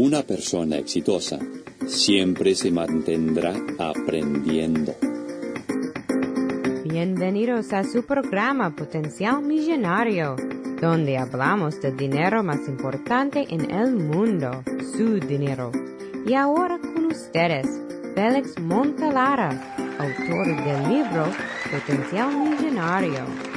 Una 0.00 0.22
persona 0.22 0.76
exitosa 0.76 1.40
siempre 1.88 2.54
se 2.54 2.70
mantendrá 2.70 3.52
aprendiendo. 3.80 4.94
Bienvenidos 6.84 7.72
a 7.72 7.82
su 7.82 8.04
programa 8.04 8.76
Potencial 8.76 9.42
Millonario, 9.42 10.36
donde 10.80 11.18
hablamos 11.18 11.80
del 11.80 11.96
dinero 11.96 12.44
más 12.44 12.68
importante 12.68 13.44
en 13.50 13.72
el 13.72 13.96
mundo, 13.96 14.62
su 14.96 15.18
dinero. 15.18 15.72
Y 16.24 16.34
ahora 16.34 16.78
con 16.78 17.06
ustedes, 17.06 17.66
Félix 18.14 18.56
Montelara, 18.60 19.74
autor 19.98 20.64
del 20.64 20.94
libro 20.94 21.26
Potencial 21.72 22.36
Millonario. 22.36 23.47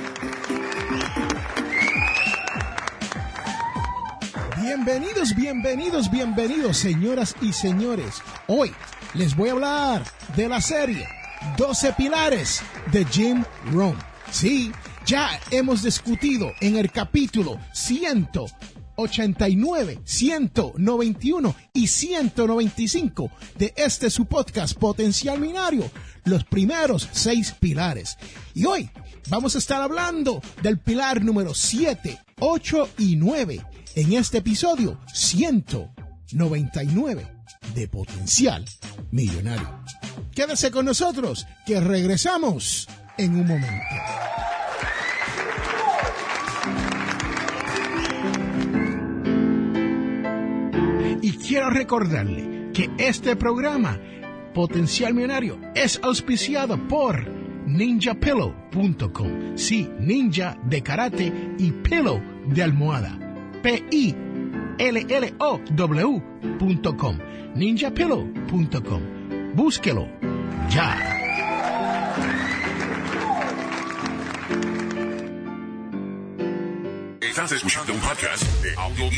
Bienvenidos, 4.62 5.36
bienvenidos, 5.36 6.10
bienvenidos, 6.12 6.78
señoras 6.78 7.36
y 7.42 7.52
señores. 7.52 8.22
Hoy 8.46 8.72
les 9.16 9.36
voy 9.36 9.50
a 9.50 9.54
hablar 9.54 10.04
de 10.36 10.48
la 10.48 10.62
serie 10.62 11.08
12 11.58 11.94
Pilares 11.94 12.62
de 12.92 13.04
Jim 13.06 13.44
Rohn. 13.72 13.98
Sí, 14.30 14.72
ya 15.04 15.32
hemos 15.50 15.82
discutido 15.82 16.52
en 16.62 16.78
el 16.78 16.92
capítulo 16.92 17.58
189, 17.74 20.02
191 20.04 21.56
y 21.74 21.88
195 21.88 23.32
de 23.58 23.74
este 23.76 24.12
su 24.12 24.28
podcast 24.28 24.78
Potencial 24.78 25.40
Minario, 25.40 25.90
los 26.26 26.44
primeros 26.44 27.10
seis 27.14 27.52
pilares. 27.60 28.16
Y 28.54 28.66
hoy 28.66 28.92
vamos 29.28 29.56
a 29.56 29.58
estar 29.58 29.82
hablando 29.82 30.40
del 30.62 30.78
pilar 30.78 31.24
número 31.24 31.56
7, 31.56 32.20
8 32.40 32.90
y 33.00 33.16
9 33.16 33.71
en 33.96 34.14
este 34.14 34.38
episodio 34.40 35.00
199 35.14 37.28
de 37.76 37.88
Potencial 37.88 38.66
Millonario. 39.12 39.70
Quédese 40.34 40.72
con 40.72 40.86
nosotros 40.86 41.46
que 41.66 41.80
regresamos 41.80 42.88
en 43.18 43.36
un 43.36 43.48
momento. 43.48 43.96
Y 51.22 51.34
quiero 51.34 51.70
recordarle 51.70 52.72
que 52.74 52.90
este 52.98 53.36
programa, 53.36 54.00
Potencial 54.54 55.14
Millonario, 55.14 55.60
es 55.76 56.00
auspiciado 56.02 56.88
por 56.88 57.30
ninjapillow.com. 57.68 59.58
Sí, 59.58 59.90
ninja 60.00 60.58
de 60.66 60.82
karate 60.82 61.34
y 61.58 61.72
pillow 61.72 62.22
de 62.48 62.64
almohada. 62.64 63.31
P-I-L-L-O-W.com. 63.62 64.72
ninjapillow.com. 67.56 69.02
Búsquelo 69.54 70.08
ya. 70.70 71.12
Estás 77.22 77.52
escuchando 77.54 77.94
un 77.94 78.00
podcast 78.00 78.44
de 78.62 78.76
Audio 78.76 79.10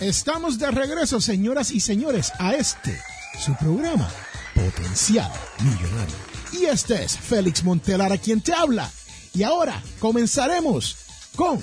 Estamos 0.00 0.58
de 0.58 0.70
regreso, 0.70 1.20
señoras 1.20 1.70
y 1.70 1.80
señores, 1.80 2.32
a 2.38 2.54
este, 2.54 2.98
su 3.38 3.54
programa, 3.56 4.08
Potencial 4.54 5.30
Millonario. 5.62 6.14
Y 6.52 6.64
este 6.66 7.04
es 7.04 7.18
Félix 7.18 7.62
Montelar 7.62 8.12
a 8.12 8.18
quien 8.18 8.40
te 8.40 8.52
habla. 8.52 8.90
Y 9.34 9.42
ahora 9.42 9.82
comenzaremos 9.98 10.96
con 11.34 11.62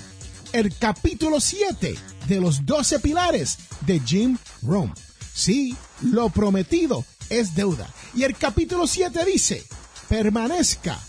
el 0.52 0.75
capítulo 0.77 1.39
7 1.39 1.95
de 2.27 2.39
los 2.41 2.66
12 2.66 3.00
pilares 3.00 3.58
de 3.86 4.00
Jim 4.02 4.38
Rohn. 4.61 4.94
Sí, 5.33 5.75
lo 6.02 6.30
prometido 6.30 7.05
es 7.30 7.55
deuda. 7.55 7.89
Y 8.14 8.23
el 8.23 8.36
capítulo 8.36 8.88
7 8.88 9.23
dice, 9.25 9.64
permanezca 10.09 10.99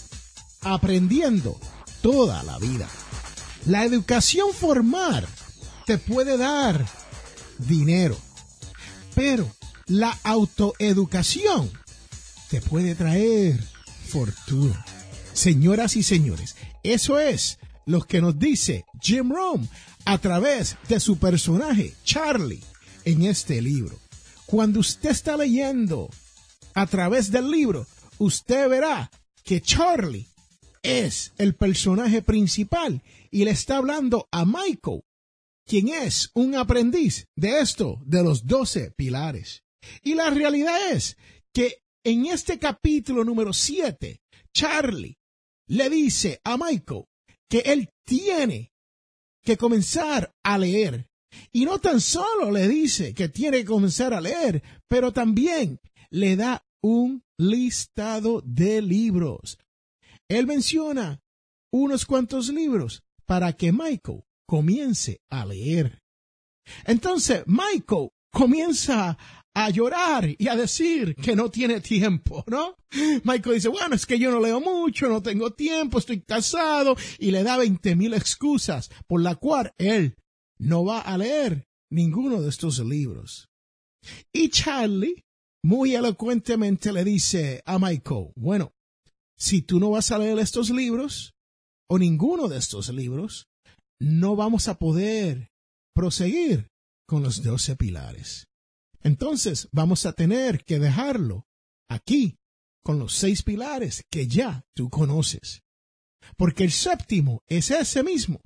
aprendiendo 0.61 1.59
toda 2.01 2.45
la 2.45 2.59
vida. 2.59 2.89
La 3.67 3.85
educación 3.85 4.53
formal 4.55 5.27
te 5.87 5.99
puede 5.99 6.37
dar 6.37 6.87
dinero, 7.59 8.17
pero 9.17 9.51
la 9.87 10.17
autoeducación 10.23 11.71
te 12.49 12.61
puede 12.61 12.95
traer 12.95 13.61
fortuna. 14.09 14.85
Señoras 15.33 15.97
y 15.97 16.03
señores, 16.03 16.57
eso 16.83 17.19
es 17.19 17.59
lo 17.87 18.03
que 18.03 18.21
nos 18.21 18.39
dice 18.39 18.85
Jim 19.01 19.31
Rohn 19.31 19.69
a 20.05 20.19
través 20.19 20.77
de 20.89 21.01
su 21.01 21.19
personaje 21.19 21.95
Charlie 22.05 22.63
en 23.05 23.23
este 23.23 23.61
libro. 23.63 23.99
Cuando 24.47 24.81
usted 24.81 25.11
está 25.11 25.37
leyendo 25.37 26.11
a 26.75 26.87
través 26.87 27.31
del 27.31 27.51
libro, 27.51 27.87
usted 28.19 28.69
verá 28.69 29.11
que 29.43 29.61
Charlie 29.61 30.29
es 30.83 31.33
el 31.39 31.55
personaje 31.55 32.23
principal 32.23 33.03
y 33.31 33.45
le 33.45 33.53
está 33.53 33.79
hablando 33.79 34.29
a 34.31 34.45
Michael, 34.45 35.03
quien 35.65 35.89
es 35.89 36.31
un 36.35 36.55
aprendiz 36.55 37.27
de 37.37 37.61
esto, 37.61 38.01
de 38.05 38.23
los 38.23 38.47
doce 38.47 38.91
pilares. 38.91 39.63
Y 40.03 40.15
la 40.15 40.31
realidad 40.31 40.93
es 40.93 41.17
que 41.53 41.83
en 42.05 42.27
este 42.27 42.59
capítulo 42.59 43.25
número 43.25 43.53
7, 43.53 44.21
Charlie 44.53 45.19
le 45.69 45.91
dice 45.91 46.41
a 46.45 46.57
Michael 46.57 47.05
que 47.49 47.61
él 47.61 47.91
tiene 48.05 48.73
que 49.43 49.57
comenzar 49.57 50.35
a 50.43 50.59
leer. 50.59 51.09
Y 51.51 51.65
no 51.65 51.79
tan 51.79 52.01
solo 52.01 52.51
le 52.51 52.69
dice 52.69 53.15
que 53.15 53.29
tiene 53.29 53.59
que 53.59 53.65
comenzar 53.65 54.13
a 54.15 54.21
leer, 54.21 54.63
pero 54.89 55.13
también 55.13 55.81
le 56.11 56.37
da 56.37 56.65
un 56.83 57.25
listado 57.39 58.43
de 58.45 58.83
libros. 58.83 59.59
Él 60.29 60.47
menciona 60.47 61.21
unos 61.73 62.05
cuantos 62.05 62.49
libros 62.49 63.03
para 63.27 63.53
que 63.55 63.73
Michael 63.73 64.25
comience 64.47 65.21
a 65.31 65.47
leer. 65.47 66.03
Entonces 66.85 67.45
Michael 67.47 68.11
comienza 68.31 69.19
a 69.55 69.71
llorar 69.71 70.35
y 70.39 70.49
a 70.49 70.57
decir 70.57 71.15
que 71.17 71.37
no 71.37 71.51
tiene 71.51 71.81
tiempo, 71.81 72.45
¿no? 72.47 72.77
Michael 73.25 73.57
dice, 73.57 73.69
bueno, 73.69 73.95
es 73.95 74.07
que 74.07 74.19
yo 74.19 74.31
no 74.31 74.41
leo 74.41 74.61
mucho, 74.61 75.09
no 75.09 75.23
tengo 75.23 75.53
tiempo, 75.53 75.99
estoy 75.99 76.21
casado 76.23 76.97
y 77.19 77.31
le 77.31 77.43
da 77.43 77.57
veinte 77.57 77.95
mil 77.97 78.15
excusas 78.15 78.91
por 79.07 79.21
la 79.21 79.35
cual 79.35 79.73
él 79.79 80.17
no 80.59 80.85
va 80.85 81.01
a 81.01 81.19
leer 81.19 81.67
ninguno 81.91 82.41
de 82.41 82.49
estos 82.49 82.79
libros. 82.79 83.49
Y 84.33 84.49
Charlie 84.49 85.25
muy 85.65 85.95
elocuentemente 85.95 86.93
le 86.93 87.05
dice 87.05 87.63
a 87.65 87.79
Michael, 87.79 88.33
bueno, 88.35 88.73
si 89.39 89.63
tú 89.63 89.79
no 89.79 89.91
vas 89.91 90.11
a 90.11 90.19
leer 90.19 90.39
estos 90.39 90.71
libros 90.71 91.35
o 91.89 91.99
ninguno 91.99 92.49
de 92.49 92.59
estos 92.59 92.89
libros, 92.89 93.47
no 94.01 94.35
vamos 94.35 94.67
a 94.69 94.79
poder 94.79 95.51
proseguir 95.95 96.69
con 97.07 97.23
los 97.23 97.43
doce 97.43 97.77
pilares. 97.77 98.47
Entonces 99.03 99.69
vamos 99.73 100.07
a 100.07 100.13
tener 100.13 100.65
que 100.65 100.79
dejarlo 100.79 101.47
aquí 101.89 102.39
con 102.85 102.99
los 102.99 103.15
seis 103.15 103.43
pilares 103.43 104.05
que 104.11 104.27
ya 104.27 104.65
tú 104.75 104.91
conoces. 104.91 105.63
Porque 106.37 106.65
el 106.65 106.73
séptimo 106.73 107.43
es 107.47 107.71
ese 107.71 108.03
mismo. 108.03 108.41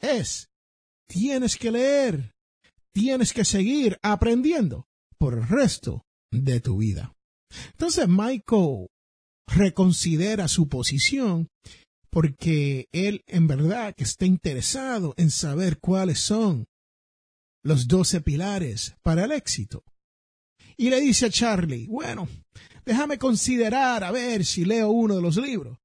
Es, 0.00 0.48
tienes 1.08 1.56
que 1.56 1.70
leer, 1.70 2.34
tienes 2.92 3.32
que 3.32 3.44
seguir 3.44 3.98
aprendiendo 4.02 4.86
por 5.18 5.34
el 5.34 5.46
resto 5.46 6.04
de 6.30 6.60
tu 6.60 6.78
vida. 6.78 7.14
Entonces 7.72 8.08
Michael 8.08 8.88
reconsidera 9.46 10.48
su 10.48 10.68
posición 10.68 11.48
porque 12.10 12.88
él 12.92 13.22
en 13.26 13.46
verdad 13.46 13.94
que 13.94 14.04
está 14.04 14.24
interesado 14.24 15.14
en 15.16 15.30
saber 15.30 15.78
cuáles 15.80 16.20
son 16.20 16.66
los 17.64 17.88
doce 17.88 18.20
pilares 18.20 18.94
para 19.02 19.24
el 19.24 19.32
éxito. 19.32 19.82
Y 20.76 20.90
le 20.90 21.00
dice 21.00 21.26
a 21.26 21.30
Charlie, 21.30 21.86
bueno, 21.86 22.28
déjame 22.84 23.18
considerar 23.18 24.04
a 24.04 24.10
ver 24.10 24.44
si 24.44 24.64
leo 24.64 24.90
uno 24.90 25.16
de 25.16 25.22
los 25.22 25.36
libros. 25.36 25.78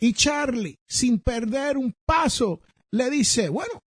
Y 0.00 0.14
Charlie, 0.14 0.78
sin 0.88 1.20
perder 1.20 1.76
un 1.76 1.94
paso, 2.04 2.60
le 2.90 3.10
dice, 3.10 3.48
bueno, 3.48 3.82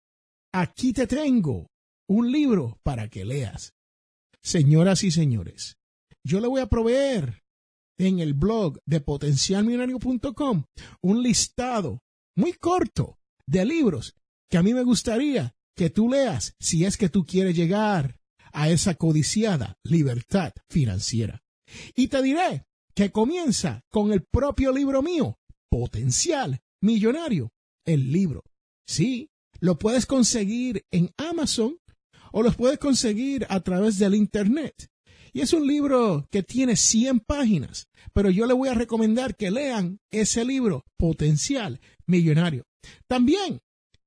aquí 0.53 0.93
te 0.93 1.07
tengo 1.07 1.69
un 2.09 2.31
libro 2.31 2.79
para 2.83 3.09
que 3.09 3.25
leas. 3.25 3.73
Señoras 4.43 5.05
y 5.05 5.11
señores, 5.11 5.79
yo 6.25 6.41
le 6.41 6.49
voy 6.49 6.61
a 6.61 6.69
proveer 6.69 7.43
en 7.99 8.19
el 8.19 8.35
blog 8.35 8.79
de 8.85 9.01
potencialmillonario.com 9.01 10.65
un 11.03 11.23
listado 11.23 12.01
muy 12.37 12.55
corto 12.55 13.19
de 13.47 13.65
libros 13.65 14.17
que 14.51 14.59
a 14.59 14.63
mí 14.63 14.75
me 14.75 14.83
gustaría 14.83 15.55
que 15.75 15.91
tú 15.91 16.09
leas 16.09 16.55
si 16.59 16.85
es 16.85 16.97
que 16.97 17.09
tú 17.09 17.25
quieres 17.25 17.57
llegar 17.57 18.19
a 18.53 18.69
esa 18.69 18.95
codiciada 18.95 19.79
libertad 19.83 20.53
financiera. 20.69 21.43
Y 21.95 22.09
te 22.09 22.23
diré 22.23 22.67
que 22.95 23.11
comienza 23.11 23.83
con 23.91 24.13
el 24.13 24.23
propio 24.23 24.73
libro 24.73 25.03
mío, 25.03 25.39
Potencial 25.71 26.61
Millonario, 26.81 27.53
el 27.87 28.13
libro. 28.13 28.43
Sí, 28.87 29.31
Lo 29.61 29.79
puedes 29.79 30.07
conseguir 30.07 30.85
en 30.91 31.13
Amazon 31.17 31.79
o 32.33 32.43
los 32.43 32.57
puedes 32.57 32.79
conseguir 32.79 33.47
a 33.49 33.61
través 33.61 33.97
del 33.99 34.17
Internet. 34.17 34.91
Y 35.33 35.41
es 35.41 35.53
un 35.53 35.67
libro 35.69 36.27
que 36.31 36.43
tiene 36.43 36.75
100 36.75 37.21
páginas, 37.21 37.87
pero 38.13 38.29
yo 38.29 38.47
le 38.47 38.55
voy 38.55 38.69
a 38.69 38.75
recomendar 38.75 39.37
que 39.37 39.53
lean 39.53 40.01
ese 40.11 40.45
libro, 40.45 40.85
Potencial 40.99 41.81
Millonario. 42.07 42.65
También 43.07 43.61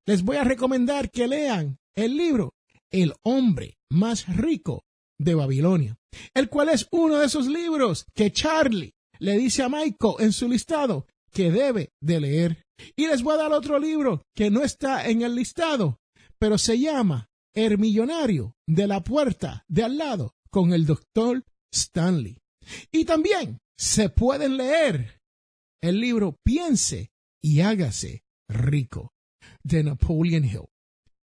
les 0.05 0.23
voy 0.23 0.37
a 0.37 0.43
recomendar 0.43 1.09
que 1.09 1.27
lean 1.27 1.79
el 1.95 2.17
libro 2.17 2.53
El 2.91 3.13
hombre 3.23 3.77
más 3.89 4.27
rico 4.35 4.85
de 5.19 5.35
Babilonia, 5.35 5.97
el 6.33 6.49
cual 6.49 6.69
es 6.69 6.87
uno 6.91 7.17
de 7.17 7.25
esos 7.25 7.47
libros 7.47 8.05
que 8.13 8.31
Charlie 8.31 8.93
le 9.19 9.37
dice 9.37 9.63
a 9.63 9.69
Michael 9.69 10.15
en 10.19 10.33
su 10.33 10.47
listado 10.47 11.07
que 11.31 11.51
debe 11.51 11.91
de 12.01 12.19
leer. 12.19 12.65
Y 12.95 13.07
les 13.07 13.23
voy 13.23 13.35
a 13.35 13.37
dar 13.43 13.53
otro 13.53 13.79
libro 13.79 14.23
que 14.35 14.49
no 14.49 14.61
está 14.61 15.07
en 15.07 15.21
el 15.21 15.35
listado, 15.35 15.99
pero 16.37 16.57
se 16.57 16.77
llama 16.77 17.29
El 17.53 17.77
millonario 17.77 18.55
de 18.67 18.87
la 18.87 19.03
puerta 19.03 19.63
de 19.67 19.83
al 19.83 19.97
lado 19.97 20.35
con 20.49 20.73
el 20.73 20.85
doctor 20.85 21.43
Stanley. 21.73 22.37
Y 22.91 23.05
también 23.05 23.59
se 23.77 24.09
pueden 24.09 24.57
leer 24.57 25.21
el 25.81 25.99
libro 25.99 26.37
Piense 26.43 27.11
y 27.41 27.61
hágase 27.61 28.23
rico 28.49 29.14
de 29.65 29.83
Napoleon 29.83 30.45
Hill. 30.45 30.69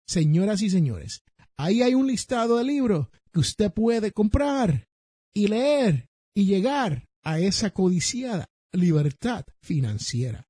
Señoras 0.08 0.62
y 0.62 0.70
señores, 0.70 1.24
ahí 1.58 1.82
hay 1.82 1.96
un 1.96 2.08
listado 2.08 2.58
de 2.58 2.64
libros 2.64 3.08
que 3.34 3.40
usted 3.40 3.74
puede 3.74 4.12
comprar 4.12 4.88
y 5.34 5.48
leer 5.48 6.08
y 6.36 6.46
llegar 6.46 7.08
a 7.24 7.40
esa 7.40 7.72
codiciada 7.72 8.48
libertad 8.72 9.46
financiera. 9.62 10.48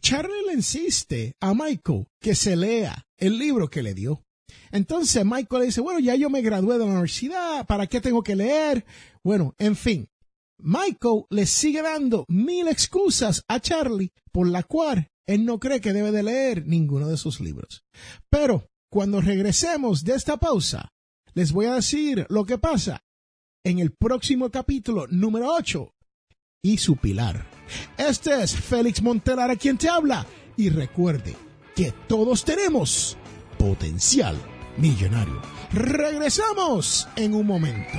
Charlie 0.00 0.46
le 0.46 0.52
insiste 0.52 1.32
a 1.40 1.54
Michael 1.54 2.06
que 2.20 2.34
se 2.34 2.56
lea 2.56 3.06
el 3.16 3.38
libro 3.38 3.68
que 3.68 3.82
le 3.82 3.94
dio. 3.94 4.22
Entonces 4.70 5.24
Michael 5.24 5.60
le 5.60 5.66
dice, 5.66 5.80
bueno, 5.80 5.98
ya 5.98 6.14
yo 6.14 6.28
me 6.30 6.42
gradué 6.42 6.74
de 6.74 6.84
la 6.84 6.90
universidad, 6.90 7.66
¿para 7.66 7.86
qué 7.86 8.00
tengo 8.00 8.22
que 8.22 8.36
leer? 8.36 8.84
Bueno, 9.24 9.54
en 9.58 9.76
fin, 9.76 10.08
Michael 10.58 11.24
le 11.30 11.46
sigue 11.46 11.82
dando 11.82 12.26
mil 12.28 12.68
excusas 12.68 13.42
a 13.48 13.60
Charlie 13.60 14.12
por 14.30 14.46
la 14.46 14.62
cual 14.62 15.08
él 15.28 15.44
no 15.44 15.60
cree 15.60 15.80
que 15.80 15.92
debe 15.92 16.10
de 16.10 16.22
leer 16.22 16.66
ninguno 16.66 17.06
de 17.06 17.18
sus 17.18 17.38
libros. 17.38 17.84
Pero 18.30 18.70
cuando 18.90 19.20
regresemos 19.20 20.02
de 20.02 20.14
esta 20.14 20.38
pausa, 20.38 20.88
les 21.34 21.52
voy 21.52 21.66
a 21.66 21.74
decir 21.74 22.26
lo 22.30 22.46
que 22.46 22.56
pasa 22.56 23.04
en 23.62 23.78
el 23.78 23.92
próximo 23.92 24.50
capítulo 24.50 25.06
número 25.08 25.52
8 25.52 25.92
y 26.62 26.78
su 26.78 26.96
pilar. 26.96 27.46
Este 27.98 28.42
es 28.42 28.56
Félix 28.56 29.02
Montelar 29.02 29.50
a 29.50 29.56
quien 29.56 29.76
te 29.76 29.90
habla 29.90 30.26
y 30.56 30.70
recuerde 30.70 31.36
que 31.76 31.92
todos 32.08 32.44
tenemos 32.44 33.18
potencial 33.58 34.36
millonario. 34.78 35.42
Regresamos 35.72 37.06
en 37.16 37.34
un 37.34 37.46
momento. 37.46 37.98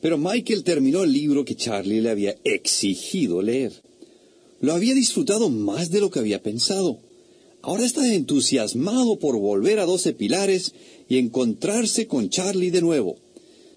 pero 0.00 0.18
Michael 0.18 0.64
terminó 0.64 1.02
el 1.04 1.12
libro 1.12 1.44
que 1.44 1.56
Charlie 1.56 2.00
le 2.00 2.10
había 2.10 2.36
exigido 2.44 3.42
leer. 3.42 3.72
Lo 4.60 4.72
había 4.72 4.94
disfrutado 4.94 5.50
más 5.50 5.90
de 5.90 6.00
lo 6.00 6.10
que 6.10 6.18
había 6.18 6.42
pensado. 6.42 6.98
Ahora 7.62 7.84
está 7.84 8.12
entusiasmado 8.12 9.18
por 9.18 9.38
volver 9.38 9.78
a 9.78 9.86
Doce 9.86 10.12
Pilares 10.12 10.72
y 11.08 11.18
encontrarse 11.18 12.06
con 12.06 12.30
Charlie 12.30 12.70
de 12.70 12.80
nuevo. 12.80 13.16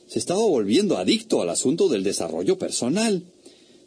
Se 0.08 0.20
estaba 0.20 0.42
volviendo 0.42 0.98
adicto 0.98 1.42
al 1.42 1.50
asunto 1.50 1.88
del 1.88 2.04
desarrollo 2.04 2.58
personal. 2.58 3.24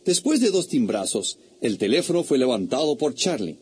Después 0.05 0.41
de 0.41 0.51
dos 0.51 0.69
timbrazos, 0.69 1.39
el 1.61 1.79
teléfono 1.79 2.25
fue 2.25 2.39
levantado 2.39 2.97
por 2.97 3.15
Charlie. 3.15 3.57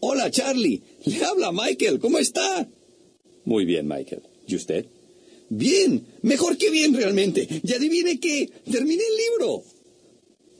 Hola, 0.00 0.30
Charlie. 0.30 0.82
Le 1.04 1.24
habla 1.24 1.52
Michael. 1.52 1.98
¿Cómo 1.98 2.18
está? 2.18 2.68
Muy 3.44 3.64
bien, 3.64 3.86
Michael. 3.88 4.22
¿Y 4.46 4.54
usted? 4.54 4.86
Bien. 5.48 6.04
Mejor 6.22 6.56
que 6.58 6.70
bien, 6.70 6.94
realmente. 6.94 7.46
Y 7.62 7.72
adivine 7.72 8.18
qué. 8.20 8.50
Terminé 8.70 9.02
el 9.02 9.16
libro. 9.16 9.64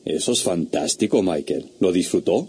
Eso 0.05 0.33
es 0.33 0.43
fantástico, 0.43 1.23
Michael. 1.23 1.67
¿Lo 1.81 1.93
disfrutó? 1.93 2.49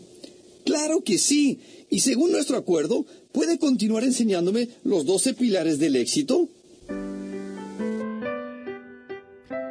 Claro 0.65 1.01
que 1.03 1.17
sí. 1.17 1.59
Y 1.89 1.99
según 1.99 2.31
nuestro 2.31 2.57
acuerdo, 2.57 3.05
¿puede 3.31 3.57
continuar 3.57 4.03
enseñándome 4.03 4.69
los 4.83 5.05
doce 5.05 5.33
pilares 5.33 5.79
del 5.79 5.95
éxito? 5.95 6.47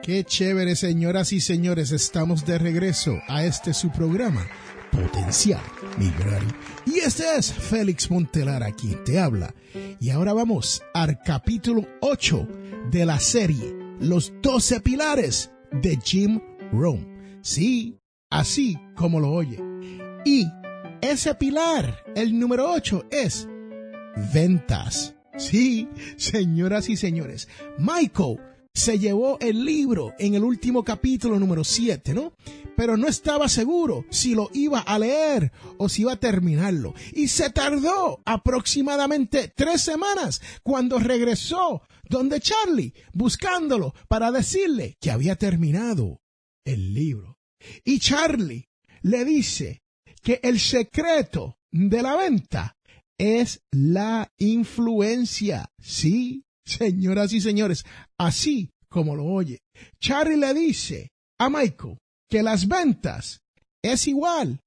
Qué 0.03 0.25
chévere, 0.25 0.75
señoras 0.75 1.33
y 1.35 1.41
señores. 1.41 1.93
Estamos 1.93 2.47
de 2.47 2.59
regreso 2.59 3.19
a 3.29 3.45
este 3.45 3.75
su 3.75 3.91
programa, 3.91 4.49
Potencial 4.91 5.61
Millonario. 5.99 6.49
Y 6.87 6.99
este 7.01 7.25
es 7.37 7.53
Félix 7.53 8.11
Montelar, 8.11 8.63
a 8.63 8.73
quien 8.73 9.03
te 9.05 9.19
habla. 9.19 9.55
Y 10.01 10.11
ahora 10.11 10.33
vamos 10.33 10.83
al 10.95 11.21
capítulo 11.23 11.87
8 12.01 12.49
de 12.91 13.05
la 13.05 13.19
serie 13.19 13.77
Los 14.01 14.33
doce 14.43 14.81
pilares 14.81 15.51
de 15.73 15.99
Jim 16.03 16.41
Rome. 16.73 17.41
Sí, 17.43 17.99
así 18.31 18.79
como 18.95 19.21
lo 19.21 19.31
oye. 19.33 19.63
Y 20.25 20.47
ese 21.01 21.35
pilar, 21.35 22.05
el 22.15 22.39
número 22.39 22.71
8, 22.73 23.07
es 23.11 23.49
ventas. 24.33 25.15
Sí, 25.37 25.89
señoras 26.17 26.89
y 26.89 26.97
señores, 26.97 27.49
Michael 27.79 28.39
se 28.79 29.01
llevó 29.01 29.39
el 29.41 29.65
libro 29.65 30.15
en 30.21 30.35
el 30.35 30.45
último 30.45 30.85
capítulo 30.85 31.39
número 31.41 31.65
7, 31.65 32.15
¿no? 32.15 32.33
Pero 32.77 32.97
no 32.97 33.09
estaba 33.09 33.49
seguro 33.49 34.05
si 34.09 34.37
lo 34.37 34.51
iba 34.55 34.79
a 34.79 35.01
leer 35.01 35.51
o 35.79 35.89
si 35.89 36.03
iba 36.03 36.13
a 36.13 36.21
terminarlo. 36.21 36.95
Y 37.13 37.27
se 37.27 37.51
tardó 37.51 38.23
aproximadamente 38.25 39.53
tres 39.55 39.83
semanas 39.83 40.41
cuando 40.63 41.01
regresó 41.01 41.83
donde 42.09 42.41
Charlie, 42.41 42.95
buscándolo 43.13 43.95
para 44.07 44.31
decirle 44.31 44.97
que 45.01 45.11
había 45.11 45.35
terminado 45.35 46.23
el 46.65 46.95
libro. 46.95 47.41
Y 47.85 47.99
Charlie 47.99 48.69
le 49.03 49.25
dice 49.25 49.83
que 50.23 50.39
el 50.45 50.61
secreto 50.61 51.59
de 51.73 52.01
la 52.01 52.15
venta 52.15 52.77
es 53.19 53.61
la 53.73 54.33
influencia. 54.39 55.73
Sí, 55.81 56.45
señoras 56.65 57.33
y 57.33 57.41
señores, 57.41 57.85
así 58.19 58.71
como 58.89 59.15
lo 59.15 59.25
oye. 59.25 59.61
Charlie 60.01 60.37
le 60.37 60.55
dice 60.55 61.11
a 61.39 61.49
Michael 61.49 61.99
que 62.29 62.43
las 62.43 62.67
ventas 62.67 63.41
es 63.83 64.07
igual 64.09 64.61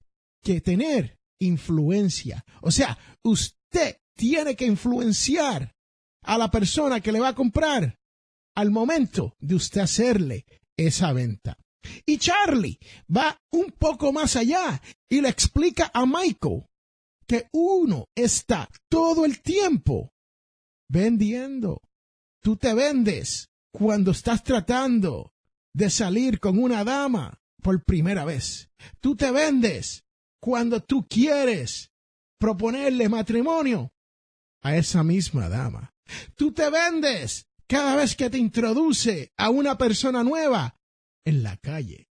que 0.43 0.62
tener 0.62 1.17
influencia. 1.39 2.43
O 2.62 2.72
sea, 2.72 2.98
usted 3.24 3.98
tiene 4.15 4.55
que 4.55 4.65
influenciar 4.65 5.74
a 6.24 6.38
la 6.38 6.50
persona 6.51 7.01
que 7.01 7.12
le 7.12 7.20
va 7.20 7.29
a 7.29 7.36
comprar 7.36 7.98
al 8.55 8.72
momento 8.72 9.36
de 9.39 9.55
usted 9.55 9.81
hacerle 9.81 10.46
esa 10.77 11.13
venta. 11.13 11.58
Y 12.05 12.17
Charlie 12.17 12.77
va 13.15 13.38
un 13.51 13.72
poco 13.72 14.12
más 14.12 14.36
allá 14.36 14.81
y 15.10 15.22
le 15.22 15.29
explica 15.29 15.89
a 15.93 16.05
Michael 16.05 16.65
que 17.27 17.48
uno 17.53 18.05
está 18.15 18.70
todo 18.89 19.25
el 19.25 19.41
tiempo 19.41 20.12
vendiendo. 20.89 21.81
Tú 22.41 22.57
te 22.57 22.74
vendes 22.74 23.50
cuando 23.71 24.12
estás 24.12 24.43
tratando 24.43 25.33
de 25.74 25.89
salir 25.89 26.39
con 26.39 26.57
una 26.57 26.83
dama 26.83 27.39
por 27.62 27.83
primera 27.83 28.25
vez. 28.25 28.69
Tú 29.00 29.15
te 29.15 29.31
vendes 29.31 30.03
cuando 30.39 30.81
tú 30.81 31.07
quieres 31.07 31.91
proponerle 32.39 33.07
matrimonio 33.10 33.93
a 34.63 34.75
esa 34.75 35.03
misma 35.03 35.50
dama. 35.50 35.93
Tú 36.36 36.51
te 36.51 36.69
vendes 36.69 37.48
cada 37.67 37.95
vez 37.95 38.15
que 38.15 38.29
te 38.29 38.39
introduce 38.39 39.31
a 39.38 39.50
una 39.50 39.77
persona 39.77 40.24
nueva 40.24 40.75
en 41.24 41.43
la 41.43 41.57
calle. 41.57 42.10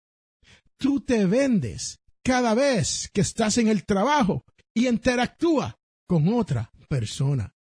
Tú 0.77 1.01
te 1.01 1.27
vendes 1.27 2.00
cada 2.24 2.55
vez 2.55 3.10
que 3.13 3.22
estás 3.22 3.60
en 3.60 3.67
el 3.67 3.86
trabajo 3.86 4.44
y 4.74 4.88
interactúa 4.88 5.77
con 6.08 6.27
otra 6.34 6.72
persona. 6.89 7.55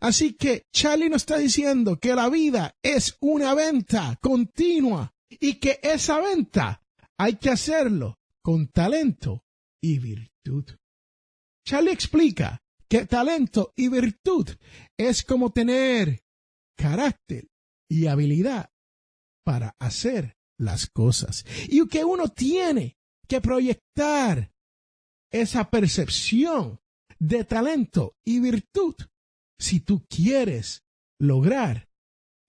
Así 0.00 0.34
que 0.34 0.66
Charlie 0.72 1.08
nos 1.08 1.22
está 1.22 1.38
diciendo 1.38 1.98
que 1.98 2.14
la 2.14 2.28
vida 2.28 2.76
es 2.82 3.16
una 3.20 3.54
venta 3.54 4.18
continua 4.20 5.14
y 5.28 5.54
que 5.54 5.80
esa 5.82 6.20
venta 6.20 6.82
hay 7.18 7.36
que 7.36 7.50
hacerlo 7.50 8.18
con 8.42 8.68
talento 8.68 9.44
y 9.82 9.98
virtud. 9.98 10.64
Charlie 11.66 11.92
explica 11.92 12.62
que 12.88 13.06
talento 13.06 13.72
y 13.76 13.88
virtud 13.88 14.48
es 14.98 15.22
como 15.22 15.50
tener 15.50 16.22
carácter 16.76 17.48
y 17.88 18.06
habilidad 18.06 18.70
para 19.44 19.74
hacer 19.78 20.36
las 20.58 20.88
cosas. 20.88 21.44
Y 21.68 21.86
que 21.88 22.04
uno 22.04 22.28
tiene 22.28 22.98
que 23.26 23.40
proyectar 23.40 24.52
esa 25.30 25.70
percepción 25.70 26.80
de 27.18 27.44
talento 27.44 28.16
y 28.24 28.40
virtud 28.40 28.94
si 29.58 29.80
tú 29.80 30.04
quieres 30.08 30.84
lograr 31.18 31.88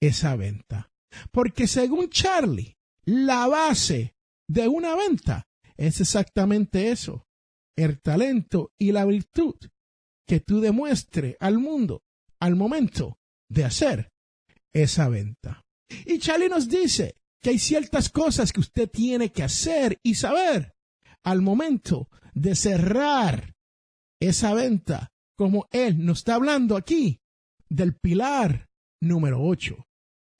esa 0.02 0.36
venta. 0.36 0.92
Porque 1.32 1.68
según 1.68 2.10
Charlie, 2.10 2.78
la 3.06 3.48
base 3.48 4.16
de 4.48 4.68
una 4.68 4.96
venta 4.96 5.48
es 5.78 6.02
exactamente 6.02 6.92
eso, 6.92 7.28
el 7.78 8.02
talento 8.02 8.74
y 8.78 8.92
la 8.92 9.06
virtud 9.06 9.56
que 10.28 10.40
tú 10.40 10.60
demuestres 10.60 11.36
al 11.40 11.60
mundo 11.60 12.04
al 12.40 12.56
momento 12.56 13.20
de 13.50 13.64
hacer 13.64 14.12
esa 14.74 15.10
venta. 15.10 15.66
Y 16.06 16.20
Charlie 16.20 16.50
nos 16.50 16.68
dice 16.68 17.16
que 17.42 17.52
hay 17.52 17.60
ciertas 17.60 18.10
cosas 18.10 18.52
que 18.52 18.60
usted 18.60 18.90
tiene 18.90 19.32
que 19.32 19.44
hacer 19.44 20.00
y 20.04 20.16
saber 20.16 20.74
al 21.24 21.42
momento 21.42 22.10
de 22.34 22.56
cerrar 22.56 23.56
esa 24.20 24.54
venta, 24.54 25.12
como 25.38 25.68
él 25.72 26.06
nos 26.06 26.20
está 26.20 26.36
hablando 26.36 26.78
aquí 26.78 27.20
del 27.70 27.96
pilar 27.96 28.68
número 29.02 29.42
8. 29.42 29.76